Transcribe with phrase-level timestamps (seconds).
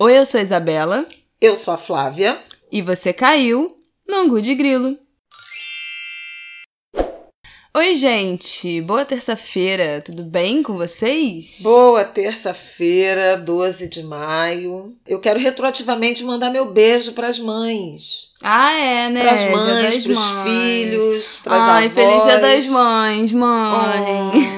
[0.00, 1.04] Oi, eu sou a Isabela.
[1.40, 2.38] Eu sou a Flávia.
[2.70, 3.66] E você caiu
[4.06, 4.96] no Angu de Grilo.
[7.76, 8.80] Oi, gente!
[8.80, 11.58] Boa terça-feira, tudo bem com vocês?
[11.62, 14.96] Boa terça-feira, 12 de maio.
[15.04, 18.30] Eu quero retroativamente mandar meu beijo para as mães.
[18.40, 19.20] Ah, é, né?
[19.20, 21.94] Para as mães, para os filhos, para as Ai, avós.
[21.94, 24.57] feliz dia das mães, mãe!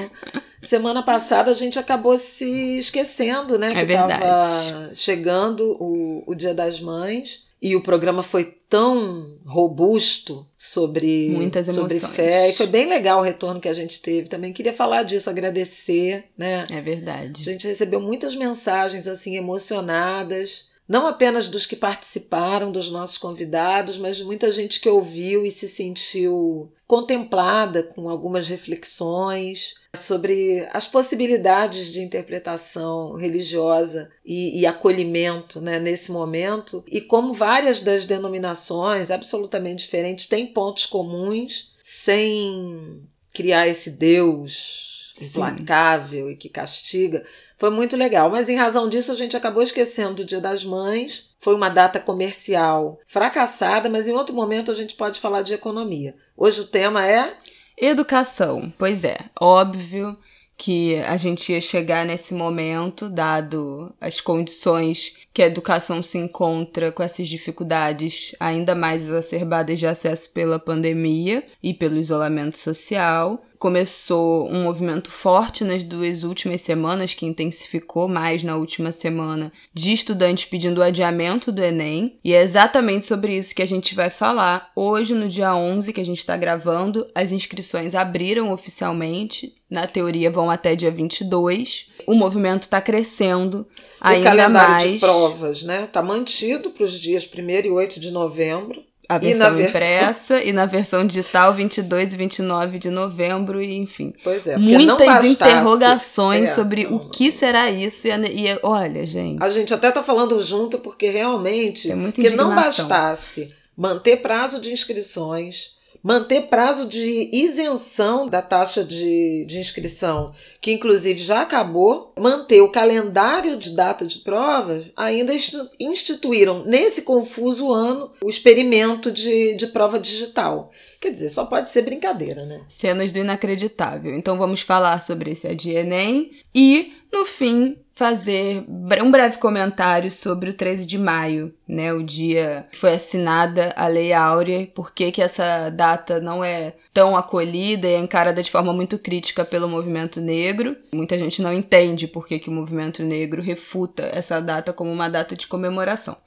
[0.63, 3.67] Semana passada a gente acabou se esquecendo, né?
[3.67, 4.19] É que verdade.
[4.21, 7.49] tava chegando o, o Dia das Mães.
[7.61, 12.15] E o programa foi tão robusto sobre, Muitas sobre emoções.
[12.15, 12.49] fé.
[12.49, 14.27] E foi bem legal o retorno que a gente teve.
[14.29, 16.65] Também queria falar disso, agradecer, né?
[16.71, 17.43] É A verdade.
[17.43, 24.17] gente recebeu muitas mensagens assim emocionadas, não apenas dos que participaram, dos nossos convidados, mas
[24.17, 31.87] de muita gente que ouviu e se sentiu contemplada com algumas reflexões sobre as possibilidades
[31.91, 39.83] de interpretação religiosa e, e acolhimento né, nesse momento, e como várias das denominações, absolutamente
[39.83, 43.01] diferentes, têm pontos comuns, sem
[43.33, 45.25] criar esse Deus Sim.
[45.25, 47.25] implacável e que castiga.
[47.57, 51.35] Foi muito legal, mas em razão disso a gente acabou esquecendo do Dia das Mães.
[51.39, 56.15] Foi uma data comercial fracassada, mas em outro momento a gente pode falar de economia.
[56.35, 57.35] Hoje o tema é
[57.83, 60.15] Educação, pois é, óbvio
[60.55, 66.91] que a gente ia chegar nesse momento, dado as condições que a educação se encontra
[66.91, 73.43] com essas dificuldades ainda mais exacerbadas de acesso pela pandemia e pelo isolamento social.
[73.61, 79.93] Começou um movimento forte nas duas últimas semanas, que intensificou mais na última semana, de
[79.93, 82.17] estudantes pedindo o adiamento do Enem.
[82.23, 84.71] E é exatamente sobre isso que a gente vai falar.
[84.75, 89.53] Hoje, no dia 11, que a gente está gravando, as inscrições abriram oficialmente.
[89.69, 91.85] Na teoria, vão até dia 22.
[92.07, 93.67] O movimento está crescendo o
[94.01, 94.91] ainda calendário mais.
[94.93, 95.83] de provas, né?
[95.83, 98.83] Está mantido para os dias 1 e 8 de novembro.
[99.11, 103.75] A E versão versão- impressa e na versão digital 22 e 29 de novembro e
[103.77, 104.11] enfim.
[104.23, 108.59] Pois é, Muitas bastasse- interrogações É, sobre não, o que será isso e, a- e
[108.63, 109.41] olha, gente.
[109.43, 114.71] A gente até tá falando junto porque realmente É que não bastasse manter prazo de
[114.71, 122.61] inscrições, manter prazo de isenção da taxa de, de inscrição, que inclusive já acabou, manter
[122.61, 129.55] o calendário de data de provas, ainda institu- instituíram nesse confuso ano o experimento de,
[129.55, 130.71] de prova digital.
[130.99, 132.61] Quer dizer, só pode ser brincadeira, né?
[132.69, 134.15] Cenas do inacreditável.
[134.15, 140.49] Então vamos falar sobre esse Adia Enem e, no fim, fazer um breve comentário sobre
[140.49, 141.93] o 13 de maio, né?
[141.93, 146.73] O dia que foi assinada a Lei Áurea, por que que essa data não é
[146.91, 150.75] tão acolhida e é encarada de forma muito crítica pelo movimento negro.
[150.91, 155.07] Muita gente não entende por que, que o movimento negro refuta essa data como uma
[155.07, 156.17] data de comemoração.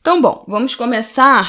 [0.00, 1.48] Então, bom, vamos começar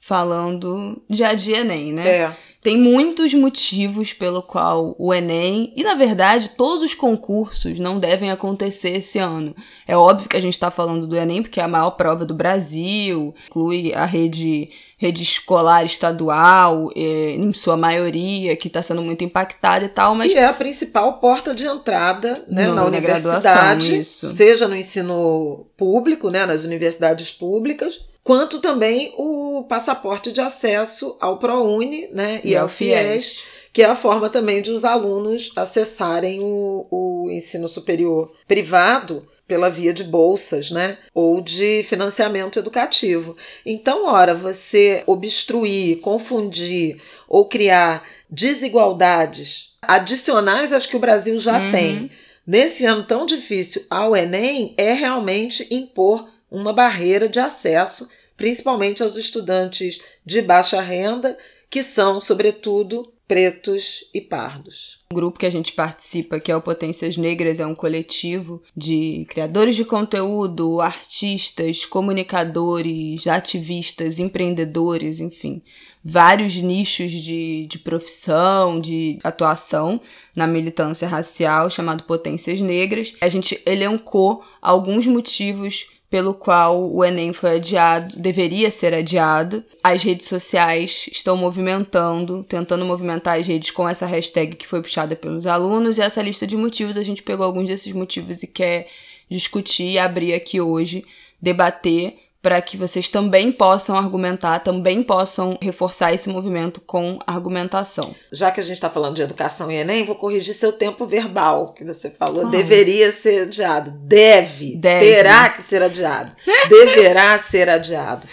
[0.00, 2.08] falando de Adia Enem, né?
[2.08, 2.36] É.
[2.60, 8.30] Tem muitos motivos pelo qual o Enem e, na verdade, todos os concursos não devem
[8.32, 9.54] acontecer esse ano.
[9.86, 12.34] É óbvio que a gente está falando do Enem porque é a maior prova do
[12.34, 19.22] Brasil, inclui a rede, rede escolar estadual, eh, em sua maioria, que está sendo muito
[19.22, 24.04] impactada e tal, mas E é a principal porta de entrada né, No- na universidade,
[24.04, 31.38] seja no ensino público, né, nas universidades públicas, quanto também o passaporte de acesso ao
[31.38, 36.86] ProUni né, e, ao FIES, que é a forma também de os alunos acessarem o,
[36.90, 40.98] o ensino superior privado pela via de bolsas, né?
[41.14, 43.34] Ou de financiamento educativo.
[43.64, 51.70] Então, ora, você obstruir, confundir ou criar desigualdades adicionais às que o Brasil já Uhum.
[51.70, 52.10] tem
[52.46, 59.16] nesse ano tão difícil ao Enem é realmente impor uma barreira de acesso, principalmente aos
[59.16, 61.36] estudantes de baixa renda,
[61.70, 65.00] que são, sobretudo, pretos e pardos.
[65.12, 69.26] O grupo que a gente participa, que é o Potências Negras, é um coletivo de
[69.28, 75.62] criadores de conteúdo, artistas, comunicadores, ativistas, empreendedores, enfim,
[76.02, 80.00] vários nichos de, de profissão, de atuação
[80.34, 83.14] na militância racial, chamado Potências Negras.
[83.20, 89.62] A gente elencou alguns motivos pelo qual o Enem foi adiado, deveria ser adiado.
[89.82, 95.14] As redes sociais estão movimentando, tentando movimentar as redes com essa hashtag que foi puxada
[95.14, 98.88] pelos alunos, e essa lista de motivos, a gente pegou alguns desses motivos e quer
[99.30, 101.04] discutir e abrir aqui hoje,
[101.40, 108.14] debater para que vocês também possam argumentar, também possam reforçar esse movimento com argumentação.
[108.32, 111.74] Já que a gente está falando de educação e Enem, vou corrigir seu tempo verbal,
[111.74, 112.46] que você falou.
[112.46, 112.50] Ai.
[112.50, 113.90] Deveria ser adiado.
[113.90, 114.76] Deve.
[114.76, 115.04] Deve.
[115.04, 116.34] Terá que ser adiado.
[116.70, 118.26] Deverá ser adiado.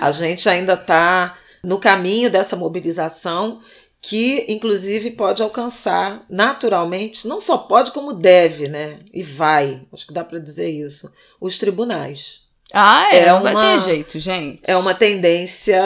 [0.00, 3.60] A gente ainda está no caminho dessa mobilização
[4.02, 8.98] que inclusive pode alcançar naturalmente, não só pode como deve, né?
[9.14, 12.49] E vai, acho que dá para dizer isso, os tribunais.
[12.72, 14.62] Ah, é, é uma, vai ter jeito, gente.
[14.64, 15.82] É uma tendência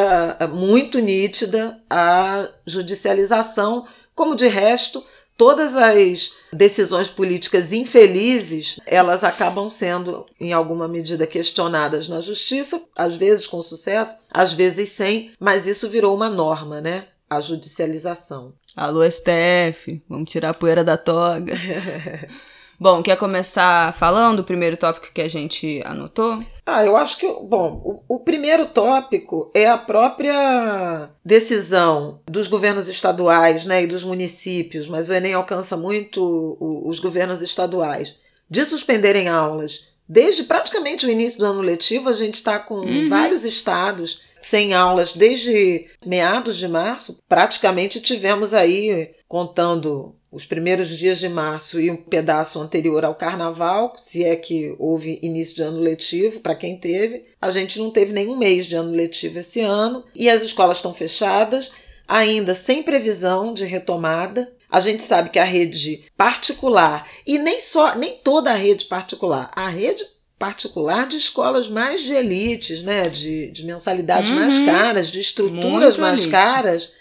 [0.53, 5.05] muito nítida à judicialização, como de resto
[5.37, 13.17] todas as decisões políticas infelizes, elas acabam sendo em alguma medida questionadas na justiça, às
[13.17, 17.07] vezes com sucesso, às vezes sem, mas isso virou uma norma, né?
[17.29, 18.53] A judicialização.
[18.77, 21.55] Alô, STF, vamos tirar a poeira da toga.
[22.79, 26.43] Bom, quer começar falando o primeiro tópico que a gente anotou?
[26.67, 32.89] Ah, eu acho que, bom, o, o, primeiro tópico é a própria decisão dos governos
[32.89, 38.17] estaduais né, e dos municípios, mas o Enem alcança muito os governos estaduais,
[38.49, 39.89] de suspenderem aulas.
[40.09, 43.09] Desde praticamente o início do ano letivo, a gente está com uhum.
[43.09, 47.19] vários estados sem aulas desde meados de março.
[47.27, 53.95] Praticamente tivemos aí, contando os primeiros dias de março e um pedaço anterior ao carnaval,
[53.97, 57.23] se é que houve início de ano letivo, para quem teve.
[57.41, 60.93] A gente não teve nenhum mês de ano letivo esse ano e as escolas estão
[60.93, 61.71] fechadas,
[62.09, 64.53] ainda sem previsão de retomada.
[64.69, 69.53] A gente sabe que a rede particular, e nem só, nem toda a rede particular,
[69.55, 70.03] a rede
[70.37, 74.37] particular de escolas mais de elites, né, de, de mensalidades uhum.
[74.37, 76.33] mais caras, de estruturas Muito mais elite.
[76.33, 76.93] caras,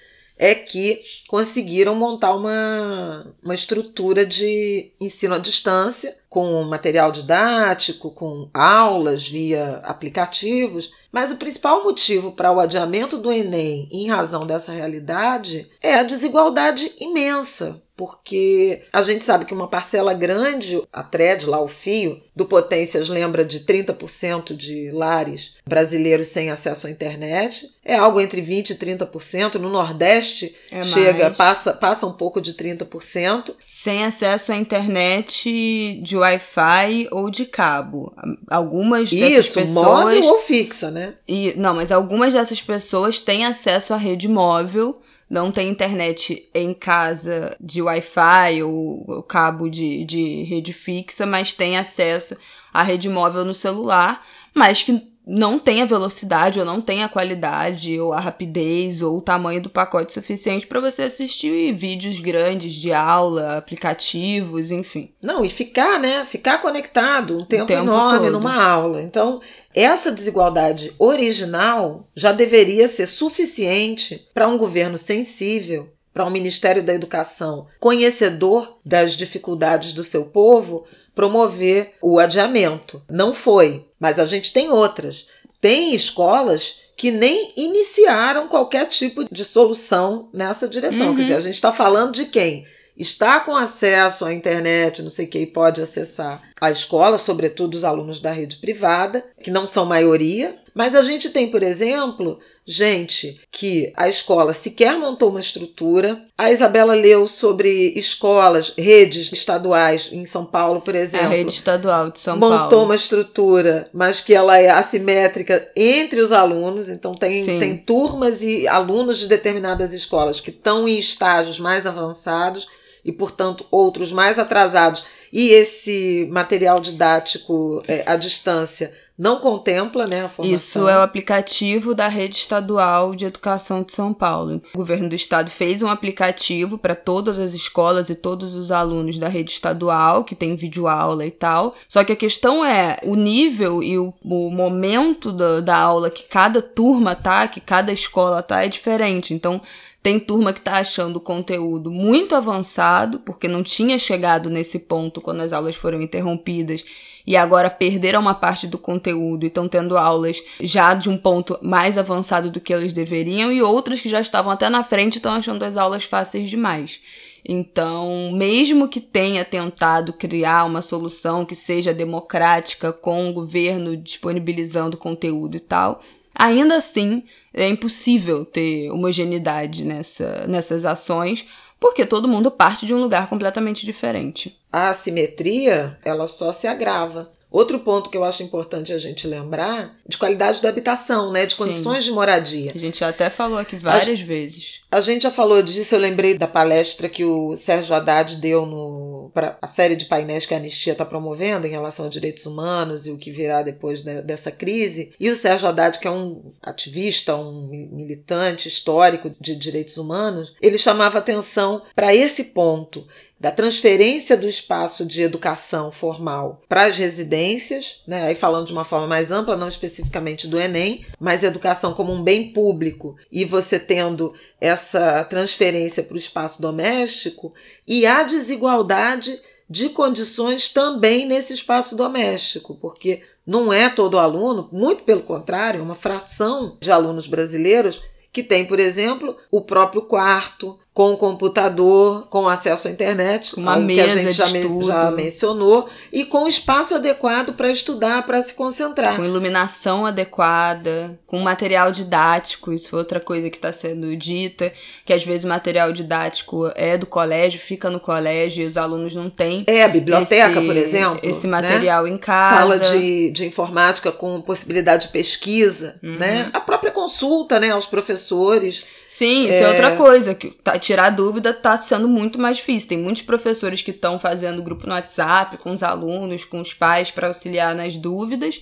[0.44, 8.50] é que conseguiram montar uma, uma estrutura de ensino à distância, com material didático, com
[8.52, 10.92] aulas via aplicativos.
[11.12, 16.02] Mas o principal motivo para o adiamento do Enem, em razão dessa realidade, é a
[16.02, 22.22] desigualdade imensa porque a gente sabe que uma parcela grande, a thread lá, o fio,
[22.36, 27.70] do Potências lembra de 30% de lares brasileiros sem acesso à internet.
[27.86, 29.56] É algo entre 20% e 30%.
[29.56, 33.54] No Nordeste é chega, passa, passa um pouco de 30%.
[33.68, 38.14] Sem acesso à internet de Wi-Fi ou de cabo.
[38.50, 39.86] Algumas dessas Isso, pessoas.
[39.86, 41.14] Móvel ou fixa, né?
[41.28, 45.00] E, não, mas algumas dessas pessoas têm acesso à rede móvel
[45.34, 51.76] não tem internet em casa de Wi-Fi ou, cabo de, de rede fixa, mas tem
[51.76, 52.38] acesso
[52.72, 54.24] à rede móvel no celular,
[54.54, 59.18] mas que não tem a velocidade ou não tem a qualidade ou a rapidez ou
[59.18, 65.14] o tamanho do pacote suficiente para você assistir vídeos grandes de aula, aplicativos, enfim.
[65.22, 66.26] Não, e ficar, né?
[66.26, 68.32] Ficar conectado um tempo, tempo enorme todo.
[68.32, 69.02] numa aula.
[69.02, 69.40] Então,
[69.74, 76.94] essa desigualdade original já deveria ser suficiente para um governo sensível, para um Ministério da
[76.94, 80.86] Educação conhecedor das dificuldades do seu povo
[81.16, 83.02] promover o adiamento.
[83.10, 85.28] Não foi, mas a gente tem outras.
[85.62, 91.12] Tem escolas que nem iniciaram qualquer tipo de solução nessa direção.
[91.12, 91.16] Uhum.
[91.16, 92.68] Quer dizer, a gente está falando de quem?
[92.98, 97.76] Está com acesso à internet, não sei o que, e pode acessar a escola, sobretudo
[97.76, 100.56] os alunos da rede privada, que não são maioria.
[100.74, 106.24] Mas a gente tem, por exemplo, gente que a escola sequer montou uma estrutura.
[106.36, 111.28] A Isabela leu sobre escolas, redes estaduais em São Paulo, por exemplo.
[111.28, 112.64] A rede estadual de São montou Paulo.
[112.64, 116.90] Montou uma estrutura, mas que ela é assimétrica entre os alunos.
[116.90, 122.68] Então, tem, tem turmas e alunos de determinadas escolas que estão em estágios mais avançados
[123.06, 125.06] e, portanto, outros mais atrasados.
[125.34, 130.56] E esse material didático é, à distância não contempla né, a formação.
[130.56, 134.62] Isso é o aplicativo da Rede Estadual de Educação de São Paulo.
[134.74, 139.18] O governo do estado fez um aplicativo para todas as escolas e todos os alunos
[139.18, 141.74] da rede estadual, que tem videoaula e tal.
[141.88, 146.24] Só que a questão é o nível e o, o momento da, da aula que
[146.24, 149.34] cada turma tá, que cada escola tá, é diferente.
[149.34, 149.62] Então,
[150.04, 155.22] tem turma que está achando o conteúdo muito avançado, porque não tinha chegado nesse ponto
[155.22, 156.84] quando as aulas foram interrompidas
[157.26, 161.58] e agora perderam uma parte do conteúdo e estão tendo aulas já de um ponto
[161.62, 165.34] mais avançado do que eles deveriam, e outras que já estavam até na frente estão
[165.34, 167.00] achando as aulas fáceis demais.
[167.48, 174.98] Então, mesmo que tenha tentado criar uma solução que seja democrática, com o governo disponibilizando
[174.98, 176.02] conteúdo e tal,
[176.36, 177.24] ainda assim
[177.54, 181.46] é impossível ter homogeneidade nessa, nessas ações,
[181.80, 184.58] porque todo mundo parte de um lugar completamente diferente.
[184.72, 187.32] A assimetria, ela só se agrava.
[187.54, 191.46] Outro ponto que eu acho importante a gente lembrar, de qualidade da habitação, né?
[191.46, 192.10] De condições Sim.
[192.10, 192.72] de moradia.
[192.74, 194.82] A gente já até falou aqui várias a, vezes.
[194.92, 199.14] A gente já falou disso, eu lembrei da palestra que o Sérgio Haddad deu no
[199.34, 203.08] para a série de painéis que a Anistia está promovendo em relação a direitos humanos
[203.08, 205.12] e o que virá depois de, dessa crise.
[205.20, 210.78] E o Sérgio Haddad, que é um ativista, um militante histórico de direitos humanos, ele
[210.78, 213.08] chamava atenção para esse ponto
[213.44, 218.24] da transferência do espaço de educação formal para as residências, né?
[218.28, 222.24] aí falando de uma forma mais ampla, não especificamente do Enem, mas educação como um
[222.24, 227.54] bem público, e você tendo essa transferência para o espaço doméstico,
[227.86, 229.38] e a desigualdade
[229.70, 235.84] de condições também nesse espaço doméstico, porque não é todo aluno, muito pelo contrário, é
[235.84, 242.48] uma fração de alunos brasileiros que tem, por exemplo, o próprio quarto, com computador, com
[242.48, 246.94] acesso à internet, uma mesa que a gente já, me, já, mencionou, e com espaço
[246.94, 249.16] adequado para estudar, para se concentrar.
[249.16, 254.72] Com iluminação adequada, com material didático, isso foi outra coisa que está sendo dita,
[255.04, 259.16] que às vezes o material didático é do colégio, fica no colégio e os alunos
[259.16, 259.64] não têm.
[259.66, 261.20] É, a biblioteca, esse, por exemplo.
[261.24, 261.52] Esse né?
[261.60, 262.12] material né?
[262.12, 262.60] em casa.
[262.60, 266.20] Sala de, de informática com possibilidade de pesquisa, uhum.
[266.20, 266.52] né?
[266.54, 268.86] A própria consulta né, aos professores.
[269.14, 270.34] Sim, isso é, é outra coisa.
[270.34, 272.90] Que tá, tirar dúvida tá sendo muito mais difícil.
[272.90, 277.12] Tem muitos professores que estão fazendo grupo no WhatsApp com os alunos, com os pais
[277.12, 278.60] para auxiliar nas dúvidas.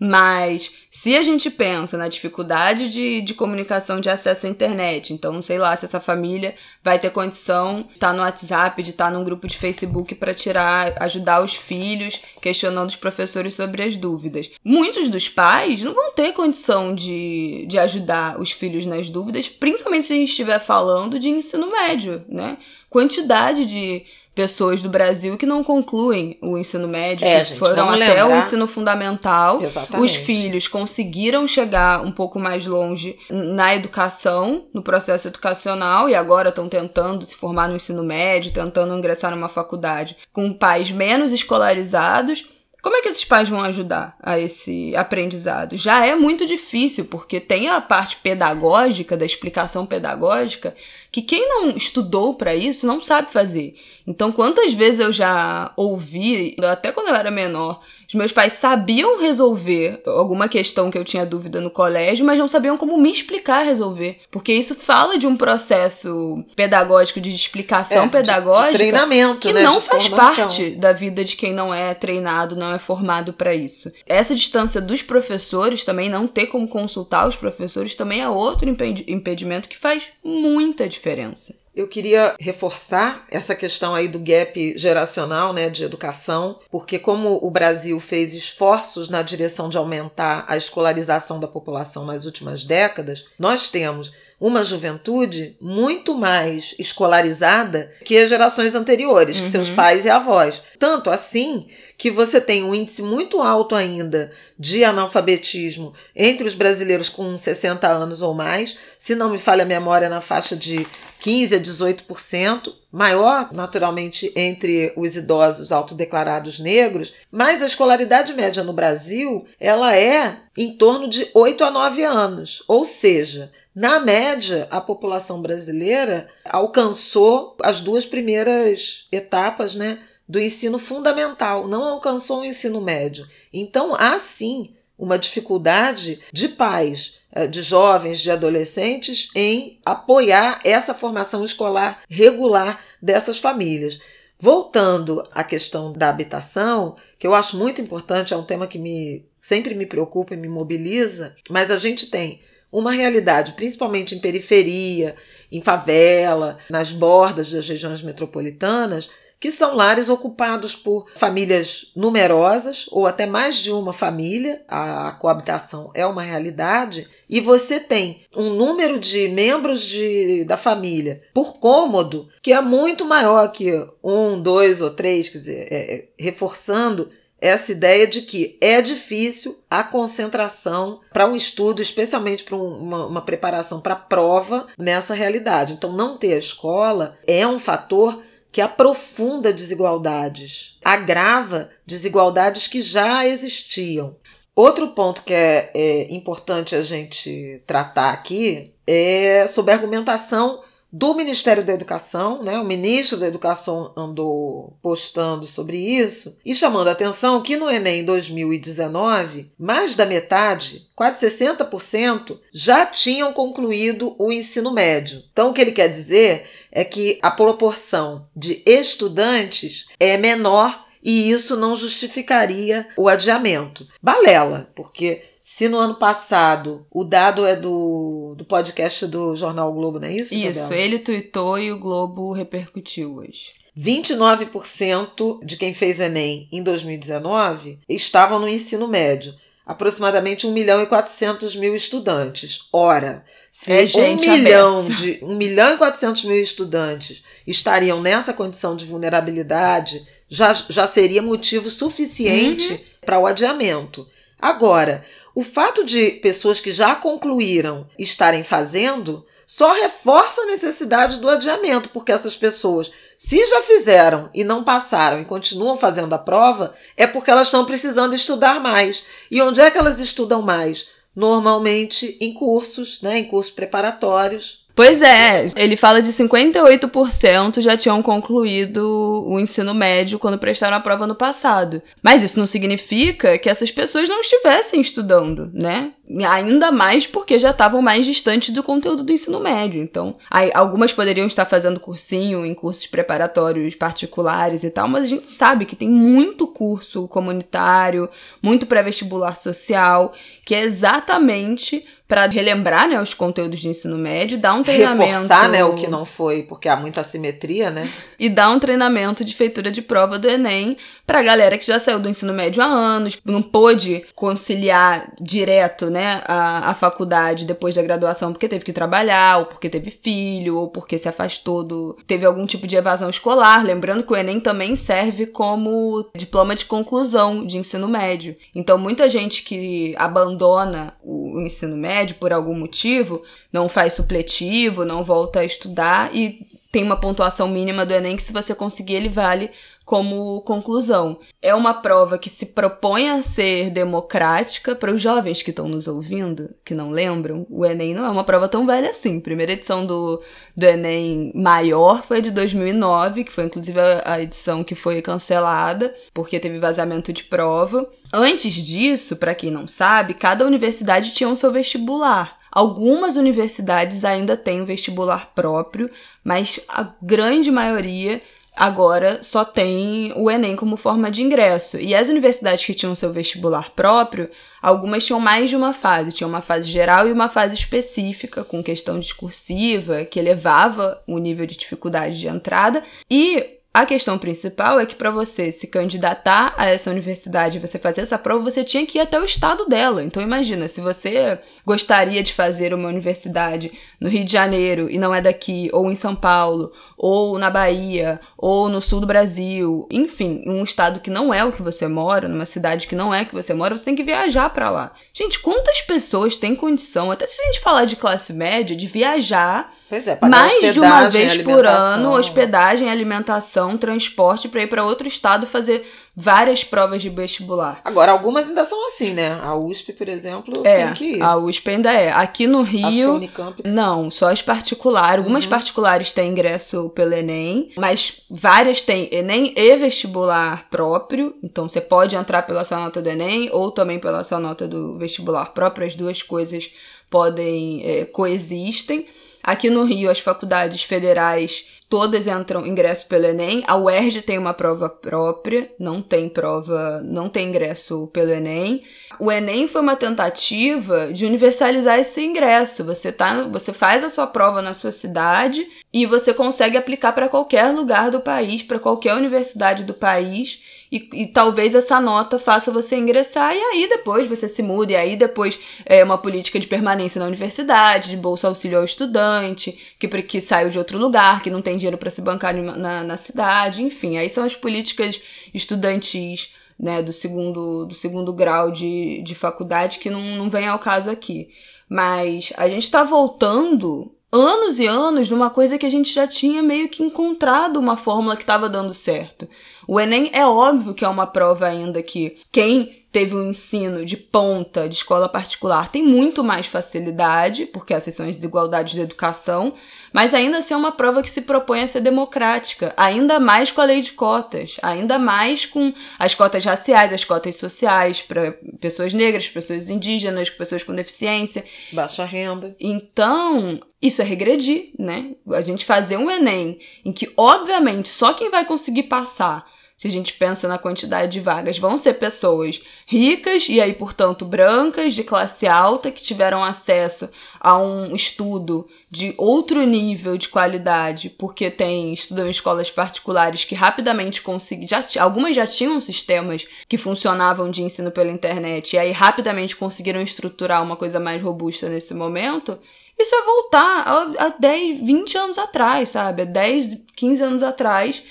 [0.00, 5.42] Mas se a gente pensa na dificuldade de, de comunicação de acesso à internet, então,
[5.42, 9.24] sei lá, se essa família vai ter condição de estar no WhatsApp, de estar num
[9.24, 14.50] grupo de Facebook para tirar, ajudar os filhos, questionando os professores sobre as dúvidas.
[14.64, 20.06] Muitos dos pais não vão ter condição de, de ajudar os filhos nas dúvidas, principalmente
[20.06, 22.56] se a gente estiver falando de ensino médio, né?
[22.88, 24.04] Quantidade de
[24.38, 28.28] pessoas do Brasil que não concluem o ensino médio, é, que gente, foram até lembrar.
[28.28, 29.60] o ensino fundamental.
[29.60, 30.04] Exatamente.
[30.04, 36.50] Os filhos conseguiram chegar um pouco mais longe na educação, no processo educacional, e agora
[36.50, 42.46] estão tentando se formar no ensino médio, tentando ingressar numa faculdade com pais menos escolarizados
[42.88, 45.76] como é que esses pais vão ajudar a esse aprendizado?
[45.76, 50.74] Já é muito difícil, porque tem a parte pedagógica, da explicação pedagógica,
[51.12, 53.74] que quem não estudou para isso não sabe fazer.
[54.06, 59.20] Então, quantas vezes eu já ouvi, até quando eu era menor, os meus pais sabiam
[59.20, 63.66] resolver alguma questão que eu tinha dúvida no colégio, mas não sabiam como me explicar
[63.66, 64.20] resolver.
[64.30, 68.66] Porque isso fala de um processo pedagógico, de explicação é, pedagógica.
[68.66, 69.62] De, de treinamento, que né?
[69.62, 70.46] não faz formação.
[70.46, 73.92] parte da vida de quem não é treinado, não é formado para isso.
[74.06, 79.68] Essa distância dos professores também, não ter como consultar os professores, também é outro impedimento
[79.68, 81.54] que faz muita diferença.
[81.78, 87.48] Eu queria reforçar essa questão aí do gap geracional, né, de educação, porque como o
[87.52, 93.68] Brasil fez esforços na direção de aumentar a escolarização da população nas últimas décadas, nós
[93.68, 99.44] temos uma juventude muito mais escolarizada que as gerações anteriores, uhum.
[99.44, 99.76] que seus uhum.
[99.76, 100.62] pais e avós.
[100.80, 107.08] Tanto assim que você tem um índice muito alto ainda de analfabetismo entre os brasileiros
[107.08, 110.86] com 60 anos ou mais, se não me falha a memória, na faixa de
[111.18, 118.72] 15 a 18%, maior naturalmente entre os idosos autodeclarados negros, mas a escolaridade média no
[118.72, 124.80] Brasil, ela é em torno de 8 a 9 anos, ou seja, na média, a
[124.80, 132.80] população brasileira alcançou as duas primeiras etapas né, do ensino fundamental, não alcançou o ensino
[132.80, 133.26] médio.
[133.52, 140.92] Então, há sim uma dificuldade de pais, eh, de jovens, de adolescentes em apoiar essa
[140.92, 144.00] formação escolar regular dessas famílias.
[144.40, 149.24] Voltando à questão da habitação, que eu acho muito importante, é um tema que me
[149.40, 155.14] sempre me preocupa e me mobiliza, mas a gente tem uma realidade, principalmente em periferia,
[155.50, 159.08] em favela, nas bordas das regiões metropolitanas,
[159.40, 165.90] que são lares ocupados por famílias numerosas ou até mais de uma família, a coabitação
[165.94, 172.28] é uma realidade, e você tem um número de membros de, da família por cômodo
[172.42, 173.70] que é muito maior que
[174.02, 179.58] um, dois ou três, quer dizer, é, é reforçando essa ideia de que é difícil
[179.70, 185.74] a concentração para um estudo, especialmente para uma, uma preparação para prova nessa realidade.
[185.74, 188.20] Então, não ter a escola é um fator
[188.58, 194.16] que aprofunda desigualdades, agrava desigualdades que já existiam.
[194.52, 200.60] Outro ponto que é, é importante a gente tratar aqui é sobre a argumentação
[200.90, 202.58] do Ministério da Educação, né?
[202.58, 208.04] O ministro da Educação andou postando sobre isso e chamando a atenção que no Enem
[208.04, 215.22] 2019, mais da metade, quase 60%, já tinham concluído o ensino médio.
[215.30, 221.30] Então, o que ele quer dizer é que a proporção de estudantes é menor e
[221.30, 223.86] isso não justificaria o adiamento.
[224.02, 229.74] Balela, porque se no ano passado o dado é do, do podcast do Jornal o
[229.74, 230.34] Globo, não é isso?
[230.34, 230.80] Isso, Isabela?
[230.80, 233.48] ele tweetou e o Globo repercutiu hoje.
[233.76, 239.32] 29% de quem fez Enem em 2019 estavam no ensino médio.
[239.68, 242.68] Aproximadamente 1 milhão e 400 mil estudantes.
[242.72, 243.22] Ora,
[243.52, 248.86] se é 1 milhão, de, 1 milhão e 400 mil estudantes estariam nessa condição de
[248.86, 252.78] vulnerabilidade, já, já seria motivo suficiente uhum.
[253.04, 254.08] para o adiamento.
[254.40, 261.28] Agora, o fato de pessoas que já concluíram estarem fazendo só reforça a necessidade do
[261.28, 266.72] adiamento, porque essas pessoas, se já fizeram e não passaram e continuam fazendo a prova,
[266.96, 269.06] é porque elas estão precisando estudar mais.
[269.28, 270.86] E onde é que elas estudam mais?
[271.16, 278.00] Normalmente em cursos, né, em cursos preparatórios, Pois é, ele fala de 58% já tinham
[278.00, 281.82] concluído o ensino médio quando prestaram a prova no passado.
[282.00, 285.90] Mas isso não significa que essas pessoas não estivessem estudando, né?
[286.30, 289.82] Ainda mais porque já estavam mais distantes do conteúdo do ensino médio.
[289.82, 290.16] Então,
[290.54, 295.66] algumas poderiam estar fazendo cursinho em cursos preparatórios particulares e tal, mas a gente sabe
[295.66, 298.08] que tem muito curso comunitário,
[298.40, 300.14] muito pré-vestibular social,
[300.46, 305.46] que é exatamente para relembrar, né, os conteúdos de ensino médio, dar um treinamento, reforçar,
[305.50, 307.88] né, o que não foi, porque há muita assimetria, né?
[308.18, 312.00] E dar um treinamento de feitura de prova do ENEM para galera que já saiu
[312.00, 317.82] do ensino médio há anos, não pôde conciliar direto, né, a, a faculdade depois da
[317.82, 322.26] graduação porque teve que trabalhar, ou porque teve filho, ou porque se afastou do, teve
[322.26, 327.46] algum tipo de evasão escolar, lembrando que o ENEM também serve como diploma de conclusão
[327.46, 328.34] de ensino médio.
[328.54, 335.04] Então, muita gente que abandona o ensino médio por algum motivo, não faz supletivo, não
[335.04, 339.08] volta a estudar e tem uma pontuação mínima do Enem que se você conseguir ele
[339.08, 339.50] vale
[339.88, 341.18] como conclusão.
[341.40, 345.88] É uma prova que se propõe a ser democrática para os jovens que estão nos
[345.88, 347.46] ouvindo, que não lembram.
[347.48, 349.16] O Enem não é uma prova tão velha assim.
[349.16, 350.22] A primeira edição do,
[350.54, 356.38] do Enem maior foi de 2009, que foi inclusive a edição que foi cancelada porque
[356.38, 357.90] teve vazamento de prova.
[358.12, 362.36] Antes disso, para quem não sabe, cada universidade tinha o seu vestibular.
[362.52, 365.90] Algumas universidades ainda têm um vestibular próprio,
[366.22, 368.20] mas a grande maioria
[368.58, 371.78] agora só tem o Enem como forma de ingresso.
[371.78, 374.28] E as universidades que tinham seu vestibular próprio,
[374.60, 376.12] algumas tinham mais de uma fase.
[376.12, 381.46] Tinha uma fase geral e uma fase específica, com questão discursiva, que elevava o nível
[381.46, 382.82] de dificuldade de entrada.
[383.10, 388.00] E a questão principal é que para você se candidatar a essa universidade, você fazer
[388.00, 390.02] essa prova, você tinha que ir até o estado dela.
[390.02, 395.14] Então imagina, se você gostaria de fazer uma universidade no Rio de Janeiro e não
[395.14, 400.42] é daqui, ou em São Paulo, ou na Bahia, ou no sul do Brasil, enfim,
[400.44, 403.24] em um estado que não é o que você mora, numa cidade que não é
[403.24, 404.92] que você mora, você tem que viajar para lá.
[405.12, 409.72] Gente, quantas pessoas têm condição, até se a gente falar de classe média, de viajar
[409.90, 415.46] é, mais de uma vez por ano, hospedagem, alimentação, transporte para ir para outro estado
[415.46, 417.80] fazer várias provas de vestibular.
[417.84, 419.38] Agora, algumas ainda são assim, né?
[419.40, 421.22] A USP, por exemplo, é, tem que ir.
[421.22, 422.10] A USP ainda é.
[422.10, 423.14] Aqui no Rio.
[423.14, 423.60] Unicamp...
[423.64, 425.18] Não, só as particulares.
[425.18, 425.50] Algumas uhum.
[425.50, 431.34] particulares têm ingresso pelo Enem, mas várias têm Enem e vestibular próprio.
[431.42, 434.98] Então você pode entrar pela sua nota do Enem ou também pela sua nota do
[434.98, 435.86] vestibular próprio.
[435.86, 436.68] As duas coisas
[437.08, 439.06] podem é, coexistem.
[439.48, 443.64] Aqui no Rio, as faculdades federais todas entram ingresso pelo Enem.
[443.66, 448.82] A UERJ tem uma prova própria, não tem prova, não tem ingresso pelo Enem.
[449.18, 452.84] O Enem foi uma tentativa de universalizar esse ingresso.
[452.84, 457.26] Você tá, você faz a sua prova na sua cidade e você consegue aplicar para
[457.26, 462.70] qualquer lugar do país, para qualquer universidade do país e, e, talvez essa nota faça
[462.70, 466.66] você ingressar e aí depois você se muda, e aí depois é uma política de
[466.66, 471.50] permanência na universidade, de bolsa auxílio ao estudante, que, que saiu de outro lugar, que
[471.50, 475.20] não tem dinheiro para se bancar na, na cidade, enfim, aí são as políticas
[475.52, 480.78] estudantis né, do segundo, do segundo grau de, de faculdade que não, não vem ao
[480.78, 481.48] caso aqui.
[481.88, 486.62] Mas a gente está voltando anos e anos numa coisa que a gente já tinha
[486.62, 489.48] meio que encontrado uma fórmula que estava dando certo.
[489.90, 494.18] O Enem é óbvio que é uma prova ainda que quem teve um ensino de
[494.18, 499.72] ponta de escola particular tem muito mais facilidade, porque essas são as desigualdades da educação,
[500.12, 503.80] mas ainda assim é uma prova que se propõe a ser democrática, ainda mais com
[503.80, 509.14] a lei de cotas, ainda mais com as cotas raciais, as cotas sociais para pessoas
[509.14, 511.64] negras, pessoas indígenas, pessoas com deficiência.
[511.92, 512.76] Baixa renda.
[512.78, 515.34] Então, isso é regredir, né?
[515.50, 520.10] A gente fazer um Enem em que, obviamente, só quem vai conseguir passar se a
[520.10, 525.24] gente pensa na quantidade de vagas, vão ser pessoas ricas e aí, portanto, brancas, de
[525.24, 532.12] classe alta, que tiveram acesso a um estudo de outro nível de qualidade, porque tem
[532.12, 538.12] estudam em escolas particulares que rapidamente conseguiram, algumas já tinham sistemas que funcionavam de ensino
[538.12, 542.78] pela internet e aí rapidamente conseguiram estruturar uma coisa mais robusta nesse momento.
[543.18, 546.42] Isso é voltar a, a 10, 20 anos atrás, sabe?
[546.42, 548.22] A 10, 15 anos atrás,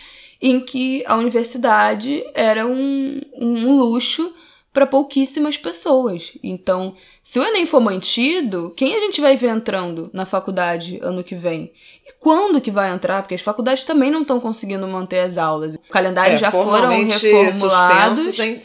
[0.41, 4.33] em que a universidade era um, um luxo
[4.77, 6.33] para pouquíssimas pessoas.
[6.43, 11.23] Então, se o Enem for mantido, quem a gente vai ver entrando na faculdade ano
[11.23, 11.71] que vem?
[12.07, 13.23] E quando que vai entrar?
[13.23, 15.73] Porque as faculdades também não estão conseguindo manter as aulas.
[15.73, 18.37] O calendário é, já foram reformulados.
[18.37, 18.61] Em,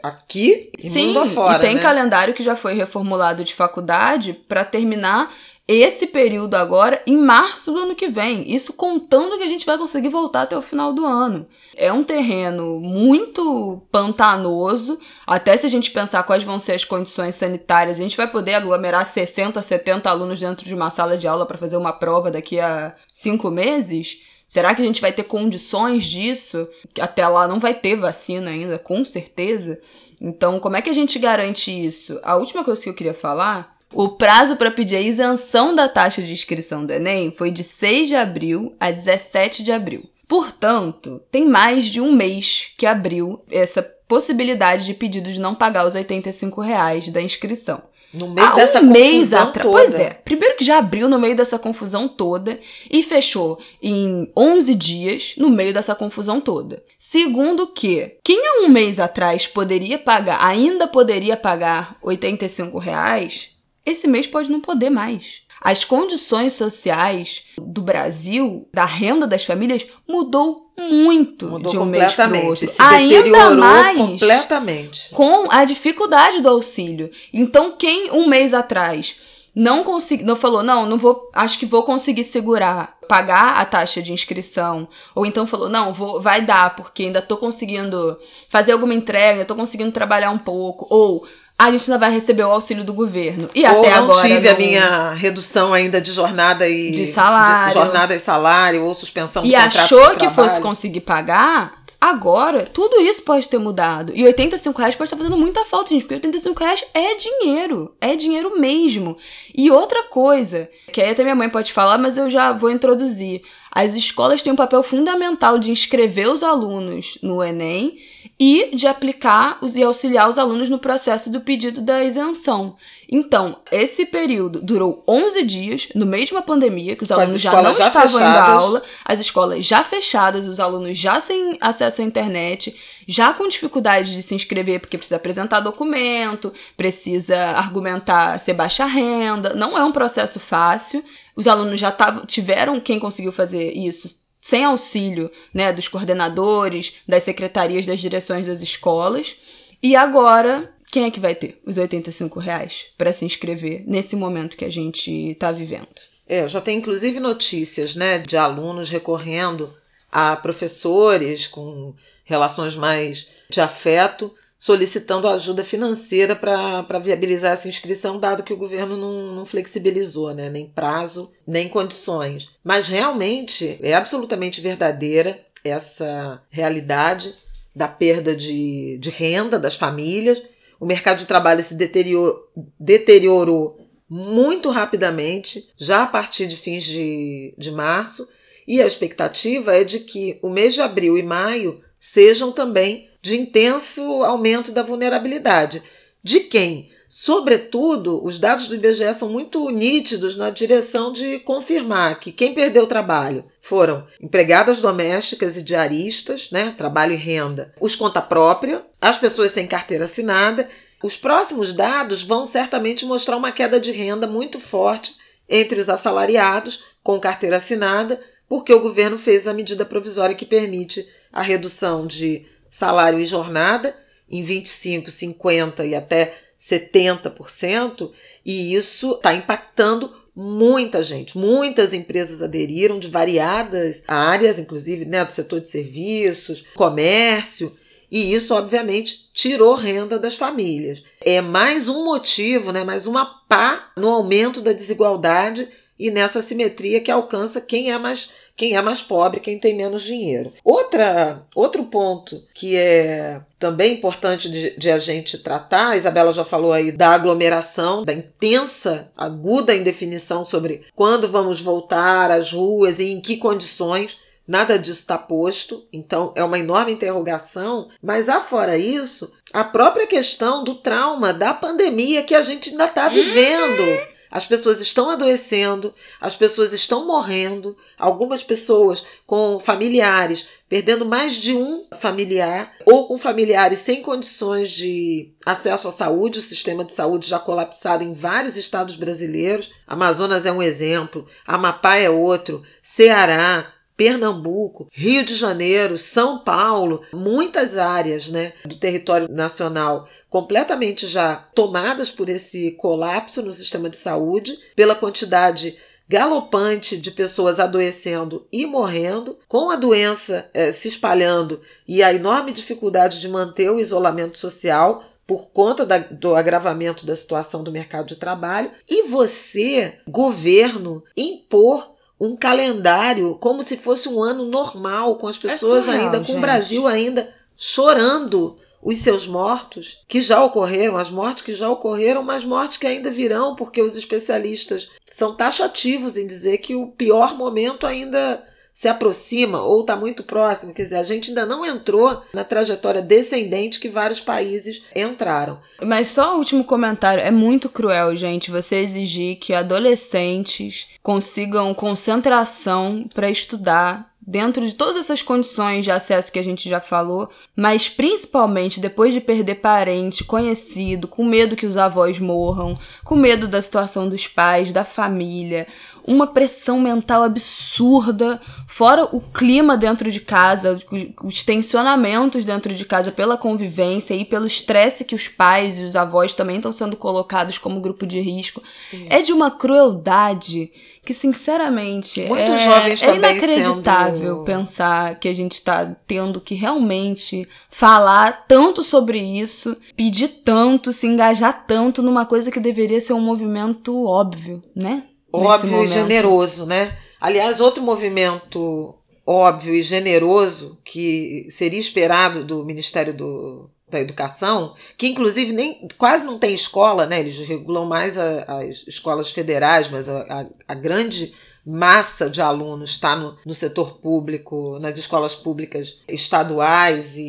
[0.00, 1.82] aqui e Sim, mundo afora, e tem né?
[1.82, 5.32] calendário que já foi reformulado de faculdade para terminar
[5.68, 8.50] esse período agora em março do ano que vem.
[8.50, 11.46] Isso contando que a gente vai conseguir voltar até o final do ano.
[11.76, 17.34] É um terreno muito pantanoso, até se a gente pensar quais vão ser as condições
[17.34, 21.44] sanitárias, a gente vai poder aglomerar 60, 70 alunos dentro de uma sala de aula
[21.44, 24.22] para fazer uma prova daqui a cinco meses.
[24.48, 26.66] Será que a gente vai ter condições disso?
[26.98, 29.78] Até lá não vai ter vacina ainda, com certeza.
[30.18, 32.18] Então, como é que a gente garante isso?
[32.22, 36.22] A última coisa que eu queria falar o prazo para pedir a isenção da taxa
[36.22, 40.04] de inscrição do Enem foi de 6 de abril a 17 de abril.
[40.26, 45.86] Portanto, tem mais de um mês que abriu essa possibilidade de pedidos de não pagar
[45.86, 47.82] os 85 reais da inscrição.
[48.12, 49.68] No meio Há dessa um mês atrás.
[49.68, 50.10] Pois é.
[50.10, 52.58] Primeiro que já abriu no meio dessa confusão toda
[52.90, 56.82] e fechou em 11 dias no meio dessa confusão toda.
[56.98, 63.50] Segundo que quem há um mês atrás poderia pagar, ainda poderia pagar 85 reais,
[63.88, 65.42] esse mês pode não poder mais.
[65.60, 72.14] As condições sociais do Brasil, da renda das famílias, mudou muito mudou de um mês
[72.14, 72.70] para o outro.
[72.78, 75.10] Ainda mais completamente.
[75.10, 77.10] com a dificuldade do auxílio.
[77.32, 79.16] Então, quem um mês atrás
[79.54, 84.00] não conseguiu, não falou, não, não vou, acho que vou conseguir segurar, pagar a taxa
[84.00, 88.16] de inscrição, ou então falou, não, vou, vai dar, porque ainda tô conseguindo
[88.48, 91.26] fazer alguma entrega, ainda tô conseguindo trabalhar um pouco, ou
[91.58, 93.48] a gente ainda vai receber o auxílio do governo.
[93.52, 94.28] E ou até não agora.
[94.28, 94.54] tive não...
[94.54, 96.92] a minha redução ainda de jornada e.
[96.92, 97.74] De salário.
[97.74, 101.76] De jornada e salário, ou suspensão do E achou que fosse conseguir pagar.
[102.00, 104.12] Agora, tudo isso pode ter mudado.
[104.14, 107.92] E 85 reais pode estar fazendo muita falta, gente, porque 85 reais é dinheiro.
[108.00, 109.16] É dinheiro mesmo.
[109.52, 113.42] E outra coisa, que aí até minha mãe pode falar, mas eu já vou introduzir.
[113.72, 117.98] As escolas têm um papel fundamental de inscrever os alunos no Enem
[118.40, 122.76] e de aplicar os, e auxiliar os alunos no processo do pedido da isenção.
[123.10, 127.60] Então, esse período durou 11 dias, no meio de uma pandemia, que os alunos já
[127.60, 128.30] não já estavam fechadas.
[128.30, 132.76] indo à aula, as escolas já fechadas, os alunos já sem acesso à internet,
[133.08, 139.54] já com dificuldade de se inscrever, porque precisa apresentar documento, precisa argumentar ser baixa renda,
[139.54, 141.04] não é um processo fácil.
[141.34, 147.22] Os alunos já tavam, tiveram quem conseguiu fazer isso sem auxílio né, dos coordenadores, das
[147.22, 149.36] secretarias, das direções das escolas.
[149.82, 154.56] E agora, quem é que vai ter os 85 reais para se inscrever nesse momento
[154.56, 155.88] que a gente está vivendo?
[156.26, 159.72] É, já tem inclusive notícias né, de alunos recorrendo
[160.10, 168.42] a professores com relações mais de afeto solicitando ajuda financeira para viabilizar essa inscrição, dado
[168.42, 170.50] que o governo não, não flexibilizou, né?
[170.50, 172.50] nem prazo, nem condições.
[172.64, 177.32] Mas realmente é absolutamente verdadeira essa realidade
[177.74, 180.42] da perda de, de renda das famílias.
[180.80, 183.78] O mercado de trabalho se deteriorou, deteriorou
[184.10, 188.28] muito rapidamente, já a partir de fins de, de março,
[188.66, 193.36] e a expectativa é de que o mês de abril e maio sejam também de
[193.36, 195.82] intenso aumento da vulnerabilidade.
[196.22, 196.90] De quem?
[197.08, 202.84] Sobretudo, os dados do IBGE são muito nítidos na direção de confirmar que quem perdeu
[202.84, 209.18] o trabalho foram empregadas domésticas e diaristas, né, trabalho e renda, os conta própria, as
[209.18, 210.68] pessoas sem carteira assinada.
[211.02, 215.14] Os próximos dados vão certamente mostrar uma queda de renda muito forte
[215.48, 221.08] entre os assalariados com carteira assinada, porque o governo fez a medida provisória que permite
[221.32, 223.96] a redução de salário e jornada
[224.30, 228.10] em 25, 50 e até 70%,
[228.44, 231.36] e isso está impactando muita gente.
[231.36, 237.76] Muitas empresas aderiram de variadas áreas, inclusive né, do setor de serviços, comércio,
[238.10, 241.02] e isso, obviamente, tirou renda das famílias.
[241.20, 247.00] É mais um motivo, né, mais uma pá no aumento da desigualdade e nessa simetria
[247.00, 250.52] que alcança quem é mais quem é mais pobre, quem tem menos dinheiro.
[250.64, 256.44] Outra, outro ponto que é também importante de, de, a gente tratar, a Isabela já
[256.44, 263.12] falou aí da aglomeração, da intensa, aguda indefinição sobre quando vamos voltar às ruas e
[263.12, 264.18] em que condições.
[264.46, 267.88] Nada disso está posto, então é uma enorme interrogação.
[268.02, 273.08] Mas afora isso, a própria questão do trauma da pandemia que a gente ainda está
[273.08, 274.17] vivendo.
[274.30, 281.54] As pessoas estão adoecendo, as pessoas estão morrendo, algumas pessoas com familiares perdendo mais de
[281.54, 286.38] um familiar ou com familiares sem condições de acesso à saúde.
[286.38, 289.70] O sistema de saúde já colapsado em vários estados brasileiros.
[289.86, 297.76] Amazonas é um exemplo, Amapá é outro, Ceará, Pernambuco, Rio de Janeiro, São Paulo, muitas
[297.76, 304.56] áreas né, do território nacional completamente já tomadas por esse colapso no sistema de saúde,
[304.76, 305.76] pela quantidade
[306.08, 312.52] galopante de pessoas adoecendo e morrendo, com a doença eh, se espalhando e a enorme
[312.52, 318.06] dificuldade de manter o isolamento social por conta da, do agravamento da situação do mercado
[318.06, 325.26] de trabalho, e você, governo, impor um calendário como se fosse um ano normal, com
[325.28, 326.36] as é pessoas é surreal, ainda, com gente.
[326.36, 332.22] o Brasil ainda chorando os seus mortos que já ocorreram, as mortes que já ocorreram,
[332.22, 337.36] mas mortes que ainda virão, porque os especialistas são taxativos em dizer que o pior
[337.36, 338.42] momento ainda
[338.78, 340.72] se aproxima ou está muito próximo.
[340.72, 345.58] Quer dizer, a gente ainda não entrou na trajetória descendente que vários países entraram.
[345.82, 353.04] Mas só o último comentário: é muito cruel, gente, você exigir que adolescentes consigam concentração
[353.12, 357.88] para estudar dentro de todas essas condições de acesso que a gente já falou, mas
[357.88, 363.62] principalmente depois de perder parente, conhecido, com medo que os avós morram, com medo da
[363.62, 365.66] situação dos pais, da família,
[366.08, 370.78] uma pressão mental absurda, fora o clima dentro de casa,
[371.22, 375.94] os tensionamentos dentro de casa pela convivência e pelo estresse que os pais e os
[375.94, 378.62] avós também estão sendo colocados como grupo de risco.
[379.10, 380.70] É de uma crueldade
[381.04, 384.44] que, sinceramente, Muitos é, jovens é inacreditável sendo...
[384.44, 391.06] pensar que a gente está tendo que realmente falar tanto sobre isso, pedir tanto, se
[391.06, 395.04] engajar tanto numa coisa que deveria ser um movimento óbvio, né?
[395.32, 396.96] Óbvio e generoso, né?
[397.20, 398.94] Aliás, outro movimento
[399.26, 406.24] óbvio e generoso que seria esperado do Ministério do, da Educação, que inclusive nem quase
[406.24, 407.20] não tem escola, né?
[407.20, 411.34] Eles regulam mais a, as escolas federais, mas a, a, a grande
[411.68, 417.20] massa de alunos está no, no, setor público, nas escolas públicas estaduais e,